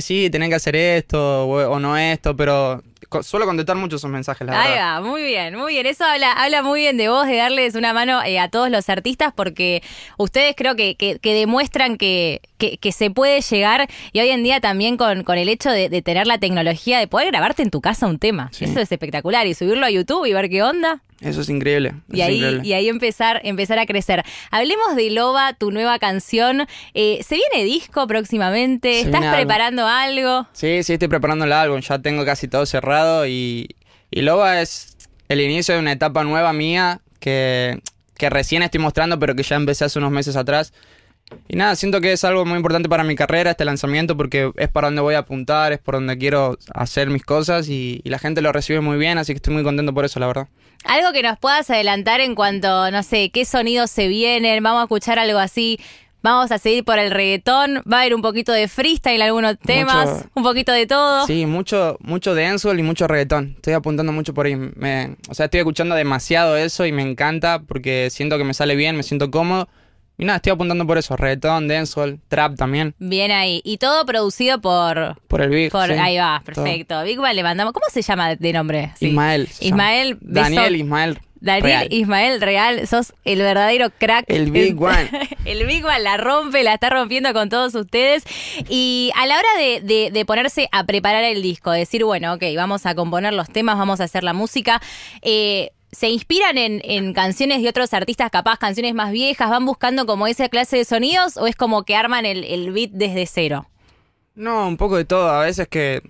sí, 0.00 0.24
sí, 0.24 0.30
tenés 0.30 0.48
que 0.48 0.54
hacer 0.54 0.76
esto 0.76 1.44
o, 1.46 1.70
o 1.70 1.78
no 1.80 1.96
esto, 1.96 2.36
pero 2.36 2.82
suelo 3.22 3.44
contestar 3.44 3.76
mucho 3.76 3.96
esos 3.96 4.10
mensajes, 4.10 4.46
la 4.46 4.58
Ahí 4.62 4.70
verdad. 4.70 4.94
va, 4.96 5.00
muy 5.02 5.22
bien, 5.22 5.54
muy 5.54 5.74
bien. 5.74 5.84
Eso 5.84 6.04
habla, 6.04 6.32
habla 6.32 6.62
muy 6.62 6.80
bien 6.80 6.96
de 6.96 7.08
vos, 7.10 7.26
de 7.26 7.36
darles 7.36 7.74
una 7.74 7.92
mano 7.92 8.22
eh, 8.24 8.38
a 8.38 8.48
todos 8.48 8.70
los 8.70 8.88
artistas, 8.88 9.34
porque 9.36 9.82
ustedes 10.16 10.54
creo 10.56 10.76
que, 10.76 10.94
que, 10.94 11.18
que 11.18 11.34
demuestran 11.34 11.98
que, 11.98 12.40
que, 12.56 12.78
que 12.78 12.90
se 12.92 13.10
puede 13.10 13.42
llegar 13.42 13.86
y 14.12 14.20
hoy 14.20 14.30
en 14.30 14.42
día 14.42 14.60
también 14.60 14.96
con, 14.96 15.24
con 15.24 15.36
el 15.36 15.50
hecho 15.50 15.68
de, 15.70 15.90
de 15.90 16.00
tener 16.00 16.26
la 16.26 16.38
tecnología 16.38 16.98
de 16.98 17.06
poder 17.06 17.28
grabarte 17.32 17.62
en 17.62 17.70
tu 17.70 17.82
casa 17.82 18.06
un 18.06 18.18
tema. 18.18 18.48
Sí. 18.52 18.64
Eso 18.64 18.80
es 18.80 18.90
espectacular 18.90 19.46
y 19.46 19.52
subirlo 19.52 19.84
a 19.84 19.90
YouTube 19.90 20.24
y 20.24 20.32
ver 20.32 20.48
qué 20.48 20.62
onda. 20.62 21.02
Eso 21.22 21.40
es 21.40 21.48
increíble. 21.48 21.94
Y 22.12 22.20
es 22.20 22.26
ahí, 22.26 22.36
increíble. 22.36 22.68
y 22.68 22.72
ahí 22.72 22.88
empezar, 22.88 23.40
empezar 23.44 23.78
a 23.78 23.86
crecer. 23.86 24.22
Hablemos 24.50 24.96
de 24.96 25.10
Loba, 25.10 25.52
tu 25.54 25.70
nueva 25.70 25.98
canción. 25.98 26.66
Eh, 26.94 27.20
¿Se 27.22 27.36
viene 27.36 27.64
disco 27.64 28.06
próximamente? 28.06 28.92
Se 28.92 29.00
¿Estás 29.02 29.22
algo. 29.22 29.36
preparando 29.36 29.86
algo? 29.86 30.46
Sí, 30.52 30.82
sí, 30.82 30.94
estoy 30.94 31.08
preparando 31.08 31.44
el 31.44 31.52
álbum, 31.52 31.80
ya 31.80 31.98
tengo 32.00 32.24
casi 32.24 32.48
todo 32.48 32.66
cerrado 32.66 33.26
y, 33.26 33.76
y 34.10 34.22
Loba 34.22 34.60
es 34.60 34.96
el 35.28 35.40
inicio 35.40 35.74
de 35.74 35.80
una 35.80 35.92
etapa 35.92 36.24
nueva 36.24 36.52
mía 36.52 37.00
que, 37.20 37.80
que 38.16 38.28
recién 38.30 38.62
estoy 38.62 38.80
mostrando, 38.80 39.18
pero 39.18 39.34
que 39.34 39.42
ya 39.42 39.56
empecé 39.56 39.84
hace 39.84 39.98
unos 39.98 40.10
meses 40.10 40.36
atrás. 40.36 40.72
Y 41.48 41.56
nada, 41.56 41.76
siento 41.76 42.00
que 42.00 42.12
es 42.12 42.24
algo 42.24 42.44
muy 42.44 42.56
importante 42.56 42.88
para 42.88 43.04
mi 43.04 43.14
carrera 43.14 43.52
este 43.52 43.64
lanzamiento 43.64 44.16
porque 44.16 44.50
es 44.56 44.68
para 44.68 44.88
donde 44.88 45.00
voy 45.00 45.14
a 45.14 45.18
apuntar, 45.20 45.72
es 45.72 45.78
por 45.78 45.94
donde 45.94 46.18
quiero 46.18 46.58
hacer 46.74 47.08
mis 47.08 47.22
cosas 47.24 47.68
y, 47.68 48.00
y 48.04 48.10
la 48.10 48.18
gente 48.18 48.42
lo 48.42 48.52
recibe 48.52 48.80
muy 48.80 48.98
bien, 48.98 49.16
así 49.18 49.32
que 49.32 49.36
estoy 49.36 49.54
muy 49.54 49.62
contento 49.62 49.94
por 49.94 50.04
eso, 50.04 50.20
la 50.20 50.26
verdad. 50.26 50.48
Algo 50.84 51.12
que 51.12 51.22
nos 51.22 51.38
puedas 51.38 51.70
adelantar 51.70 52.20
en 52.20 52.34
cuanto, 52.34 52.90
no 52.90 53.02
sé, 53.02 53.30
qué 53.30 53.44
sonidos 53.44 53.90
se 53.90 54.08
vienen, 54.08 54.62
vamos 54.62 54.80
a 54.80 54.84
escuchar 54.84 55.18
algo 55.18 55.38
así. 55.38 55.78
Vamos 56.24 56.52
a 56.52 56.58
seguir 56.58 56.84
por 56.84 57.00
el 57.00 57.10
reggaetón, 57.10 57.82
va 57.92 57.96
a 57.96 58.00
haber 58.02 58.14
un 58.14 58.22
poquito 58.22 58.52
de 58.52 58.68
freestyle, 58.68 59.20
algunos 59.22 59.58
temas, 59.58 60.24
un 60.34 60.44
poquito 60.44 60.70
de 60.70 60.86
todo. 60.86 61.26
Sí, 61.26 61.46
mucho, 61.46 61.96
mucho 62.00 62.32
dancehall 62.36 62.78
y 62.78 62.84
mucho 62.84 63.08
reggaetón. 63.08 63.54
Estoy 63.56 63.72
apuntando 63.72 64.12
mucho 64.12 64.32
por 64.32 64.46
ahí. 64.46 64.54
Me- 64.54 65.16
o 65.28 65.34
sea, 65.34 65.46
estoy 65.46 65.58
escuchando 65.58 65.96
demasiado 65.96 66.56
eso 66.56 66.86
y 66.86 66.92
me 66.92 67.02
encanta 67.02 67.62
porque 67.66 68.08
siento 68.12 68.38
que 68.38 68.44
me 68.44 68.54
sale 68.54 68.76
bien, 68.76 68.96
me 68.96 69.02
siento 69.02 69.32
cómodo. 69.32 69.68
Y 70.18 70.24
nada, 70.24 70.36
estoy 70.36 70.52
apuntando 70.52 70.86
por 70.86 70.98
eso. 70.98 71.16
Reggaetón, 71.16 71.66
dancehall, 71.68 72.20
trap 72.28 72.56
también. 72.56 72.94
Bien 72.98 73.30
ahí. 73.32 73.60
Y 73.64 73.78
todo 73.78 74.04
producido 74.06 74.60
por... 74.60 75.16
Por 75.26 75.40
el 75.42 75.50
Big. 75.50 75.72
por 75.72 75.86
sí, 75.88 75.94
ahí 75.94 76.16
va, 76.18 76.42
todo. 76.44 76.64
perfecto. 76.64 77.02
Big 77.02 77.18
Bang 77.18 77.34
le 77.34 77.42
mandamos... 77.42 77.72
¿Cómo 77.72 77.86
se 77.90 78.02
llama 78.02 78.36
de 78.36 78.52
nombre? 78.52 78.92
Sí. 78.98 79.08
Ismael. 79.08 79.48
Ismael, 79.60 80.18
Daniel 80.20 80.76
Ismael. 80.76 81.18
Daniel 81.40 81.64
Real. 81.64 81.88
Ismael 81.90 82.40
Real, 82.40 82.86
sos 82.86 83.14
el 83.24 83.40
verdadero 83.40 83.90
crack. 83.98 84.26
El 84.28 84.52
Big 84.52 84.80
One. 84.80 85.10
el 85.44 85.66
Big 85.66 85.84
One 85.84 85.98
la 85.98 86.16
rompe, 86.16 86.62
la 86.62 86.74
está 86.74 86.88
rompiendo 86.90 87.32
con 87.32 87.48
todos 87.48 87.74
ustedes. 87.74 88.22
Y 88.68 89.10
a 89.16 89.26
la 89.26 89.38
hora 89.38 89.48
de, 89.58 89.80
de- 89.80 90.10
de 90.12 90.24
ponerse 90.24 90.68
a 90.70 90.84
preparar 90.84 91.24
el 91.24 91.42
disco, 91.42 91.72
decir, 91.72 92.04
bueno, 92.04 92.34
ok, 92.34 92.44
vamos 92.54 92.86
a 92.86 92.94
componer 92.94 93.32
los 93.32 93.48
temas, 93.48 93.76
vamos 93.76 94.00
a 94.00 94.04
hacer 94.04 94.22
la 94.22 94.34
música. 94.34 94.80
eh, 95.22 95.72
¿Se 95.92 96.08
inspiran 96.08 96.56
en, 96.56 96.80
en 96.84 97.12
canciones 97.12 97.62
de 97.62 97.68
otros 97.68 97.92
artistas, 97.92 98.30
capaz 98.30 98.58
canciones 98.58 98.94
más 98.94 99.12
viejas? 99.12 99.50
¿Van 99.50 99.66
buscando 99.66 100.06
como 100.06 100.26
esa 100.26 100.48
clase 100.48 100.78
de 100.78 100.86
sonidos 100.86 101.36
o 101.36 101.46
es 101.46 101.54
como 101.54 101.84
que 101.84 101.94
arman 101.94 102.24
el, 102.24 102.72
beat 102.72 102.92
desde 102.92 103.26
cero? 103.26 103.66
No, 104.34 104.66
un 104.66 104.78
poco 104.78 104.96
de 104.96 105.04
todo. 105.04 105.28
A 105.28 105.44
veces 105.44 105.68
que 105.68 106.02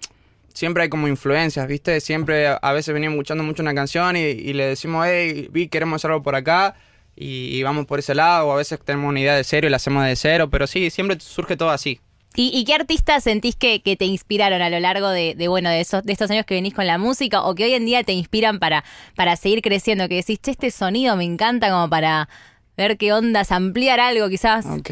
siempre 0.54 0.84
hay 0.84 0.88
como 0.88 1.08
influencias, 1.08 1.66
¿viste? 1.66 2.00
Siempre 2.00 2.46
a 2.46 2.72
veces 2.72 2.94
venimos 2.94 3.14
escuchando 3.14 3.42
mucho 3.42 3.62
una 3.62 3.74
canción 3.74 4.16
y, 4.16 4.20
y 4.20 4.52
le 4.52 4.66
decimos, 4.66 5.04
hey, 5.08 5.48
vi, 5.50 5.66
queremos 5.66 5.96
hacer 5.96 6.12
algo 6.12 6.22
por 6.22 6.36
acá 6.36 6.76
y, 7.16 7.56
y 7.56 7.62
vamos 7.64 7.86
por 7.86 7.98
ese 7.98 8.14
lado. 8.14 8.46
O 8.46 8.52
a 8.52 8.56
veces 8.56 8.78
tenemos 8.84 9.08
una 9.08 9.18
idea 9.18 9.34
de 9.34 9.42
cero 9.42 9.66
y 9.66 9.70
la 9.70 9.78
hacemos 9.78 10.04
de 10.04 10.14
cero. 10.14 10.48
Pero 10.48 10.68
sí, 10.68 10.90
siempre 10.90 11.18
surge 11.18 11.56
todo 11.56 11.70
así. 11.70 12.00
¿Y, 12.34 12.50
y 12.56 12.64
qué 12.64 12.74
artistas 12.74 13.24
sentís 13.24 13.56
que, 13.56 13.78
te 13.80 14.04
inspiraron 14.04 14.62
a 14.62 14.70
lo 14.70 14.80
largo 14.80 15.08
de, 15.10 15.34
bueno 15.48 15.68
de 15.70 15.80
esos 15.80 16.02
de 16.02 16.12
estos 16.12 16.30
años 16.30 16.46
que 16.46 16.54
venís 16.54 16.72
con 16.74 16.86
la 16.86 16.96
música 16.98 17.42
o 17.42 17.54
que 17.54 17.64
hoy 17.64 17.74
en 17.74 17.84
día 17.84 18.02
te 18.04 18.12
inspiran 18.12 18.58
para, 18.58 18.84
para 19.16 19.36
seguir 19.36 19.60
creciendo? 19.62 20.08
Que 20.08 20.16
decís, 20.16 20.38
"Che, 20.40 20.52
este 20.52 20.70
sonido 20.70 21.16
me 21.16 21.24
encanta 21.24 21.70
como 21.70 21.90
para 21.90 22.28
ver 22.76 22.96
qué 22.96 23.12
ondas, 23.12 23.52
ampliar 23.52 24.00
algo 24.00 24.28
quizás. 24.30 24.64
Ok. 24.66 24.90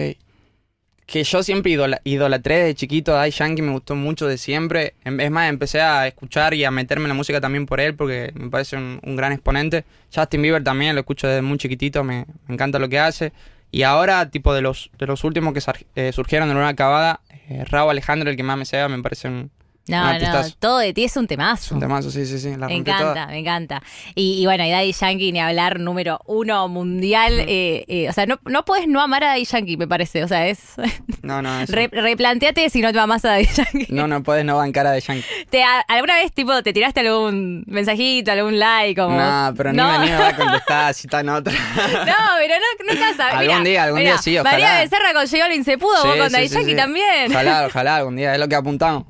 Que 1.07 1.25
yo 1.25 1.43
siempre 1.43 1.73
idola- 1.73 2.01
idolatré 2.05 2.63
de 2.63 2.75
chiquito 2.77 3.19
a 3.19 3.27
Yankee, 3.27 3.63
me 3.63 3.73
gustó 3.73 3.97
mucho 3.97 4.29
de 4.29 4.39
siempre. 4.39 4.95
Em- 5.05 5.19
Es 5.19 5.31
más, 5.31 5.49
empecé 5.49 5.81
a 5.81 6.07
escuchar 6.07 6.55
y 6.55 6.63
a 6.65 6.71
meterme 6.71 7.05
en 7.07 7.09
la 7.09 7.15
música 7.15 7.41
también 7.41 7.67
por 7.67 7.81
él, 7.81 7.97
porque 7.97 8.31
me 8.35 8.49
parece 8.49 8.77
un, 8.77 9.01
un 9.03 9.17
gran 9.17 9.33
exponente. 9.33 9.85
Justin 10.15 10.43
Bieber 10.43 10.63
también, 10.63 10.95
lo 10.95 11.01
escucho 11.01 11.27
desde 11.27 11.43
muy 11.43 11.59
chiquitito, 11.59 12.05
me, 12.05 12.27
me 12.47 12.55
encanta 12.55 12.79
lo 12.79 12.89
que 12.89 12.99
hace. 13.01 13.33
Y 13.71 13.83
ahora, 13.83 14.31
tipo, 14.31 14.53
de 14.53 14.63
los, 14.63 14.91
de 14.99 15.07
los 15.07 15.25
últimos 15.25 15.55
que 15.55 15.63
eh, 15.95 16.13
surgieron 16.13 16.49
de 16.49 16.55
nueva 16.55 16.71
acabada, 16.71 17.21
eh, 17.49 17.65
Raúl 17.65 17.91
Alejandro, 17.91 18.31
el 18.31 18.37
que 18.37 18.43
más 18.43 18.59
me 18.59 18.65
sea, 18.65 18.89
me 18.89 19.03
parece 19.03 19.29
un, 19.29 19.51
No, 19.89 20.17
no, 20.21 20.43
todo 20.61 20.79
de 20.79 20.93
ti 20.93 21.03
es 21.05 21.17
un 21.17 21.27
temazo. 21.27 21.75
Un 21.75 21.81
temazo, 21.81 22.13
sí, 22.13 22.25
sí, 22.25 22.39
sí, 22.39 22.55
la 22.57 22.69
Me 22.69 22.77
encanta, 22.77 23.03
toda. 23.13 23.27
me 23.27 23.39
encanta. 23.39 23.83
Y, 24.15 24.41
y 24.41 24.45
bueno, 24.47 24.65
y 24.65 24.71
Daddy 24.71 24.93
Yankee, 24.93 25.33
ni 25.33 25.41
hablar, 25.41 25.81
número 25.81 26.21
uno 26.27 26.69
mundial. 26.69 27.33
eh, 27.41 27.85
eh, 27.89 28.09
o 28.09 28.13
sea, 28.13 28.25
no, 28.27 28.39
no 28.45 28.65
puedes 28.65 28.87
no 28.87 29.01
amar 29.01 29.25
a 29.25 29.29
Daddy 29.31 29.45
Yankee, 29.47 29.77
me 29.77 29.89
parece. 29.89 30.23
O 30.23 30.29
sea, 30.29 30.47
es. 30.47 30.61
No, 31.23 31.43
no, 31.43 31.51
Re- 31.67 31.89
replanteate 31.93 32.71
si 32.71 32.81
no 32.81 32.93
te 32.93 32.99
amas 32.99 33.25
a 33.25 33.29
Daddy 33.31 33.47
Yankee. 33.47 33.87
no, 33.91 34.09
no 34.09 34.23
puedes 34.23 34.43
no 34.45 34.57
bancar 34.57 34.87
a 34.87 34.93
de 34.93 35.01
Yankee. 35.01 35.25
¿Te, 35.51 35.63
a- 35.63 35.81
¿Alguna 35.81 36.15
vez, 36.15 36.33
tipo, 36.33 36.63
te 36.63 36.73
tiraste 36.73 37.01
algún 37.01 37.63
mensajito, 37.67 38.33
algún 38.33 38.59
like? 38.59 39.01
Como, 39.01 39.19
No, 39.21 39.53
pero 39.57 39.71
ni, 39.73 39.77
No. 39.77 39.99
me, 39.99 40.07
ni 40.07 40.11
me 40.13 40.17
va 40.19 40.29
a 40.29 40.37
contestar 40.37 40.95
si 40.95 41.07
está 41.09 41.21
en 41.21 41.29
otra. 41.31 41.53
No, 41.53 42.15
pero 42.39 42.55
no, 42.55 42.93
nunca 42.95 43.15
sabes. 43.17 43.35
Algún 43.35 43.59
Mirá, 43.63 43.71
día, 43.71 43.83
algún 43.85 43.99
mirá, 44.01 44.13
día 44.13 44.23
sí, 44.23 44.39
ojalá. 44.39 44.51
María 44.53 44.81
Becerra 44.83 45.13
con 45.13 45.27
J 45.27 45.39
Balvin 45.39 45.65
se 45.65 45.79
pudo, 45.79 46.05
vos 46.05 46.17
con 46.17 46.27
sí, 46.29 46.33
Daddy 46.33 46.49
sí, 46.49 46.55
Yankee 46.55 46.77
también. 46.77 47.31
Ojalá, 47.31 47.67
ojalá, 47.67 47.97
algún 47.97 48.17
día, 48.17 48.33
es 48.35 48.41
lo 48.41 48.49
que 48.49 48.55
apuntamos. 48.55 49.05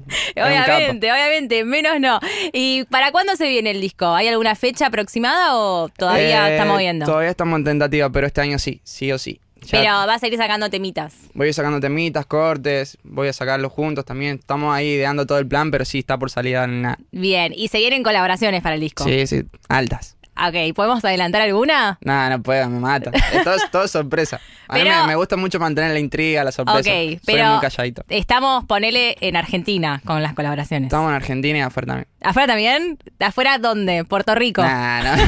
Obviamente, 0.77 1.13
obviamente, 1.13 1.65
menos 1.65 2.01
no. 2.01 2.21
¿Y 2.53 2.85
para 2.85 3.13
cuándo 3.13 3.37
se 3.37 3.49
viene 3.49 3.71
el 3.71 3.81
disco? 3.81 4.07
¿Hay 4.15 4.29
alguna 4.29 4.55
fecha 4.55 4.87
aproximada 4.87 5.57
o 5.57 5.89
todavía 5.89 6.49
Eh, 6.49 6.53
estamos 6.53 6.79
viendo? 6.79 7.07
Todavía 7.07 7.31
estamos 7.31 7.59
en 7.59 7.65
tentativa, 7.65 8.11
pero 8.11 8.27
este 8.27 8.41
año 8.41 8.59
sí, 8.59 8.81
sí 8.85 9.11
o 9.13 9.19
sí. 9.19 9.41
Ya 9.63 9.79
Pero 9.79 9.93
vas 10.07 10.23
a 10.23 10.27
ir 10.27 10.37
sacando 10.39 10.71
temitas. 10.71 11.15
Voy 11.35 11.47
a 11.47 11.49
ir 11.49 11.55
sacando 11.55 11.81
temitas, 11.81 12.25
cortes, 12.25 12.97
voy 13.03 13.29
a 13.29 13.33
sacarlos 13.33 13.71
juntos 13.73 14.07
también. 14.07 14.37
Estamos 14.39 14.75
ahí 14.75 14.89
ideando 14.89 15.27
todo 15.27 15.39
el 15.39 15.47
plan, 15.47 15.71
pero 15.71 15.85
sí 15.85 15.99
está 15.99 16.19
por 16.19 16.31
salida 16.31 16.67
nada. 16.67 16.99
Bien, 17.11 17.53
y 17.55 17.69
se 17.69 17.77
vienen 17.79 18.03
colaboraciones 18.03 18.63
para 18.63 18.77
el 18.77 18.81
disco. 18.81 19.05
Sí, 19.05 19.27
sí, 19.27 19.43
altas. 19.69 20.17
Ok, 20.37 20.75
¿podemos 20.75 21.05
adelantar 21.05 21.43
alguna? 21.43 21.99
Nada, 22.03 22.31
no 22.31 22.43
puedo, 22.43 22.69
me 22.71 22.79
mata. 22.81 23.11
Es 23.33 23.45
todo, 23.45 23.57
todo 23.71 23.85
es 23.85 23.91
sorpresa. 23.91 24.41
A 24.69 24.75
mí 24.75 24.83
Pero- 24.85 25.01
me, 25.03 25.07
me 25.09 25.15
gusta 25.17 25.37
mucho 25.37 25.59
mantener 25.59 25.91
la 25.93 25.99
intriga, 25.99 26.45
la 26.45 26.53
sorpresa. 26.53 26.79
Ok, 26.79 26.85
Soy 26.87 27.21
pero 27.27 27.47
muy 27.53 27.61
calladito. 27.61 28.05
estamos, 28.09 28.65
ponele, 28.65 29.17
en 29.21 29.37
Argentina 29.37 30.01
con 30.05 30.23
las 30.23 30.35
colaboraciones. 30.35 30.87
Estamos 30.87 31.11
en 31.11 31.17
Argentina 31.17 31.59
y 31.59 31.61
afuera 31.63 31.87
también. 31.89 32.07
¿Afuera 32.23 32.47
también? 32.47 32.99
¿Afuera 33.19 33.59
dónde? 33.59 34.05
¿Puerto 34.05 34.35
Rico? 34.35 34.63
Nah, 34.63 35.03
no. 35.17 35.23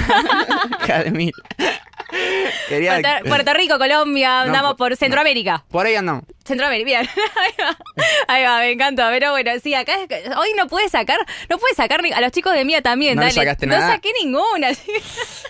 De 1.04 1.10
mil. 1.10 1.32
Quería... 2.68 3.00
Puerto, 3.00 3.28
Puerto 3.28 3.54
Rico, 3.54 3.78
Colombia, 3.78 4.28
No, 4.28 4.46
andamos 4.46 4.72
por- 4.74 4.88
por 4.90 4.96
Centroamérica. 4.96 5.64
Por 5.70 5.86
ahí 5.86 5.94
andamos. 5.96 6.24
Centroamérica, 6.44 6.84
bien. 6.86 7.08
Ahí 7.36 7.52
va. 7.60 7.76
Ahí 8.28 8.42
va, 8.44 8.58
me 8.58 8.70
encanta. 8.72 9.08
Pero 9.10 9.30
bueno, 9.30 9.50
sí, 9.62 9.74
acá 9.74 9.94
hoy 10.38 10.48
no 10.56 10.66
puedes 10.68 10.90
sacar, 10.92 11.18
no 11.48 11.58
puedes 11.58 11.76
sacar 11.76 12.02
a 12.14 12.20
los 12.20 12.32
chicos 12.32 12.52
de 12.54 12.64
mía 12.64 12.82
también, 12.82 13.14
¿No 13.16 13.22
le 13.22 13.28
dale. 13.28 13.34
sacaste 13.40 13.66
no 13.66 13.74
nada? 13.78 13.94
saqué 13.94 14.10
ninguna. 14.22 14.68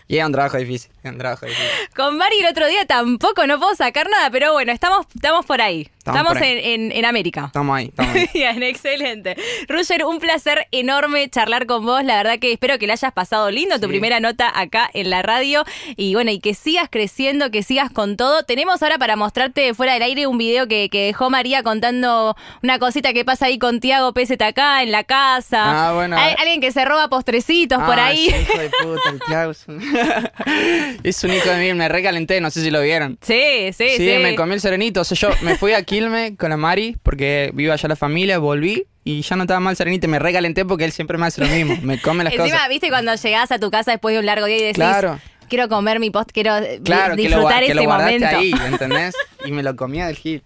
Y 0.08 0.18
es 0.18 0.26
un 0.26 0.32
trabajo 0.32 0.58
difícil. 0.58 0.90
Es 1.02 1.10
un 1.10 1.16
trabajo 1.18 1.46
difícil. 1.46 1.66
Con 1.96 2.18
Mari 2.18 2.38
el 2.40 2.46
otro 2.46 2.66
día 2.66 2.84
tampoco 2.86 3.46
no 3.46 3.58
puedo 3.58 3.74
sacar 3.74 4.10
nada, 4.10 4.28
pero 4.30 4.52
bueno, 4.52 4.70
estamos, 4.72 5.06
estamos 5.14 5.46
por 5.46 5.62
ahí. 5.62 5.88
Estamos 5.98 6.20
Estamos, 6.20 6.32
por 6.34 6.42
ahí. 6.42 6.58
En, 6.74 6.82
en- 6.90 6.92
en 6.92 7.04
América. 7.06 7.44
Estamos 7.46 7.76
ahí, 7.78 7.86
estamos 7.86 8.14
ahí. 8.14 8.28
Bien, 8.34 8.62
excelente. 8.62 9.36
Roger, 9.68 10.04
un 10.04 10.18
placer 10.18 10.66
enorme 10.72 11.30
charlar 11.30 11.64
con 11.66 11.86
vos. 11.86 12.04
La 12.04 12.16
verdad 12.16 12.38
que 12.40 12.52
espero 12.52 12.78
que 12.78 12.86
la 12.88 12.94
hayas 12.94 13.12
pasado 13.12 13.50
lindo, 13.50 13.78
tu 13.80 13.88
primera 13.88 14.20
nota 14.20 14.52
acá 14.54 14.90
en 14.92 15.08
la 15.10 15.22
radio. 15.22 15.64
Y 15.96 16.12
bueno, 16.14 16.30
y 16.32 16.40
que 16.40 16.54
sigas 16.54 16.88
creciendo, 16.90 17.50
que 17.50 17.62
sigas 17.62 17.90
con 17.90 18.16
todo. 18.18 18.42
Tenemos 18.42 18.82
ahora 18.82 18.98
para 18.98 19.16
mostrarte 19.16 19.72
fuera 19.74 19.94
del 19.94 20.02
aire 20.02 20.26
un 20.26 20.36
video 20.38 20.66
que, 20.68 20.81
que 20.88 21.06
dejó 21.06 21.30
María 21.30 21.62
contando 21.62 22.36
una 22.62 22.78
cosita 22.78 23.12
que 23.12 23.24
pasa 23.24 23.46
ahí 23.46 23.58
con 23.58 23.80
Tiago 23.80 24.12
acá 24.44 24.82
en 24.82 24.90
la 24.92 25.04
casa. 25.04 25.88
Ah, 25.88 25.92
bueno. 25.92 26.16
Hay- 26.16 26.34
alguien 26.38 26.60
que 26.60 26.72
se 26.72 26.84
roba 26.84 27.08
postrecitos 27.08 27.82
por 27.82 27.98
Ah, 27.98 28.06
ahí. 28.06 28.28
sí, 28.30 28.36
hijo 28.42 28.58
de 28.58 28.70
puta, 28.82 29.10
el 29.10 29.20
Thiago 29.20 29.50
es 29.52 29.64
un... 29.68 29.80
es 31.02 31.24
hijo 31.24 31.50
de 31.50 31.56
mí, 31.60 31.74
me 31.74 31.88
recalenté, 31.88 32.40
no 32.40 32.50
sé 32.50 32.62
si 32.62 32.70
lo 32.70 32.80
vieron. 32.80 33.18
Sí, 33.22 33.72
sí, 33.72 33.88
sí. 33.96 33.96
Sí, 33.96 34.18
me 34.22 34.34
comí 34.34 34.54
el 34.54 34.60
serenito. 34.60 35.00
O 35.00 35.04
sea, 35.04 35.16
yo 35.16 35.30
me 35.42 35.56
fui 35.56 35.72
a 35.72 35.82
Quilme 35.82 36.36
con 36.36 36.50
la 36.50 36.56
Mari 36.56 36.96
porque 37.02 37.50
vivo 37.54 37.72
allá 37.72 37.88
la 37.88 37.96
familia, 37.96 38.38
volví 38.38 38.84
y 39.04 39.22
ya 39.22 39.36
no 39.36 39.42
estaba 39.42 39.60
mal 39.60 39.76
serenito. 39.76 40.06
y 40.06 40.10
Me 40.10 40.18
recalenté 40.18 40.64
porque 40.64 40.84
él 40.84 40.92
siempre 40.92 41.18
me 41.18 41.26
hace 41.26 41.40
lo 41.40 41.48
mismo. 41.48 41.76
Me 41.82 42.00
come 42.00 42.24
las 42.24 42.32
Encima, 42.34 42.50
cosas. 42.56 42.68
viste 42.68 42.88
cuando 42.88 43.14
llegás 43.14 43.52
a 43.52 43.58
tu 43.58 43.70
casa 43.70 43.90
después 43.92 44.14
de 44.14 44.20
un 44.20 44.26
largo 44.26 44.46
día 44.46 44.56
y 44.56 44.60
decís, 44.62 44.74
Claro. 44.76 45.18
quiero 45.48 45.68
comer 45.68 46.00
mi 46.00 46.10
post, 46.10 46.30
quiero 46.32 46.54
Claro, 46.84 47.16
que 47.16 47.22
lo, 47.22 47.28
disfrutar 47.28 47.60
que 47.60 47.66
ese 47.66 47.74
lo 47.74 47.84
momento. 47.84 48.26
ahí, 48.26 48.52
¿entendés? 48.66 49.14
Y 49.44 49.52
me 49.52 49.62
lo 49.62 49.74
comía 49.76 50.06
del 50.06 50.16
gil. 50.16 50.42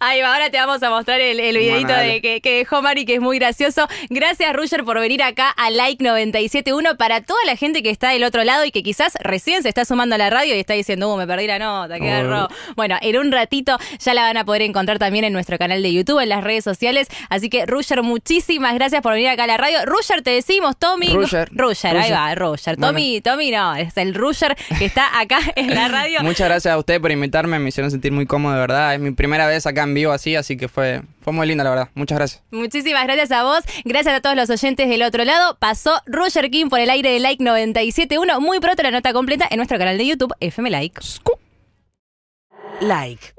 Ahí 0.00 0.20
va, 0.20 0.32
ahora 0.34 0.50
te 0.50 0.58
vamos 0.58 0.82
a 0.82 0.90
mostrar 0.90 1.20
el, 1.20 1.38
el 1.40 1.56
videito 1.56 1.88
Bueno, 1.88 2.02
de 2.02 2.20
que, 2.20 2.40
que 2.40 2.58
dejó 2.58 2.82
Mari, 2.82 3.04
que 3.04 3.14
es 3.14 3.20
muy 3.20 3.38
gracioso. 3.38 3.86
Gracias, 4.10 4.52
Ruger, 4.54 4.84
por 4.84 4.98
venir 4.98 5.22
acá 5.22 5.50
a 5.50 5.70
Like 5.70 6.02
971 6.02 6.96
para 6.96 7.20
toda 7.20 7.40
la 7.46 7.56
gente 7.56 7.82
que 7.82 7.90
está 7.90 8.10
del 8.10 8.24
otro 8.24 8.44
lado 8.44 8.64
y 8.64 8.70
que 8.70 8.82
quizás 8.82 9.14
recién 9.20 9.62
se 9.62 9.68
está 9.68 9.84
sumando 9.84 10.14
a 10.14 10.18
la 10.18 10.30
radio 10.30 10.54
y 10.54 10.58
está 10.58 10.74
diciendo, 10.74 11.12
uh, 11.12 11.16
me 11.16 11.26
perdí 11.26 11.46
la 11.46 11.58
nota, 11.58 11.98
qué 11.98 12.12
Oh. 12.22 12.48
Bueno, 12.76 12.96
en 13.00 13.16
un 13.16 13.32
ratito 13.32 13.78
ya 13.98 14.14
la 14.14 14.22
van 14.22 14.36
a 14.36 14.44
poder 14.44 14.62
encontrar 14.62 14.98
también 14.98 15.24
en 15.24 15.32
nuestro 15.32 15.58
canal 15.58 15.82
de 15.82 15.92
YouTube, 15.92 16.20
en 16.20 16.28
las 16.28 16.44
redes 16.44 16.64
sociales. 16.64 17.08
Así 17.28 17.50
que, 17.50 17.66
Ruger, 17.66 18.02
muchísimas 18.02 18.74
gracias 18.74 19.02
por 19.02 19.12
venir 19.12 19.28
acá 19.28 19.44
a 19.44 19.46
la 19.46 19.56
radio. 19.56 19.78
Ruger, 19.84 20.22
te 20.22 20.30
decimos, 20.30 20.76
Tommy. 20.78 21.08
Ruger. 21.08 21.48
Ruger, 21.52 21.96
ahí 21.96 22.10
va, 22.10 22.34
Ruger. 22.34 22.76
Tommy, 22.76 23.20
Tommy 23.20 23.50
no, 23.50 23.74
es 23.74 23.96
el 23.96 24.14
Ruger 24.14 24.56
que 24.78 24.84
está 24.84 25.18
acá 25.18 25.40
en 25.56 25.74
la 25.74 25.88
radio. 25.88 26.20
Muchas 26.22 26.48
gracias 26.48 26.72
a 26.72 26.78
ustedes 26.78 27.00
por 27.00 27.10
invitarme, 27.10 27.58
me 27.58 27.68
hicieron 27.68 27.90
sentir 27.90 28.12
muy 28.12 28.26
cómodo, 28.26 28.54
de 28.54 28.60
verdad. 28.60 28.94
Es 28.94 29.00
mi 29.00 29.12
primera 29.32 29.48
vez 29.48 29.64
acá 29.66 29.84
en 29.84 29.94
vivo 29.94 30.12
así, 30.12 30.36
así 30.36 30.58
que 30.58 30.68
fue, 30.68 31.00
fue 31.22 31.32
muy 31.32 31.46
lindo, 31.46 31.64
la 31.64 31.70
verdad. 31.70 31.88
Muchas 31.94 32.18
gracias. 32.18 32.42
Muchísimas 32.50 33.04
gracias 33.04 33.30
a 33.30 33.44
vos, 33.44 33.64
gracias 33.82 34.14
a 34.14 34.20
todos 34.20 34.36
los 34.36 34.50
oyentes 34.50 34.90
del 34.90 35.02
otro 35.02 35.24
lado. 35.24 35.56
Pasó 35.58 36.02
Roger 36.04 36.50
King 36.50 36.68
por 36.68 36.80
el 36.80 36.90
aire 36.90 37.12
de 37.12 37.18
Like 37.18 37.42
97.1. 37.42 38.40
Muy 38.40 38.60
pronto 38.60 38.82
la 38.82 38.90
nota 38.90 39.14
completa 39.14 39.48
en 39.50 39.56
nuestro 39.56 39.78
canal 39.78 39.96
de 39.96 40.06
YouTube, 40.06 40.34
FM 40.40 40.68
Like. 40.68 41.00
Like 42.82 43.32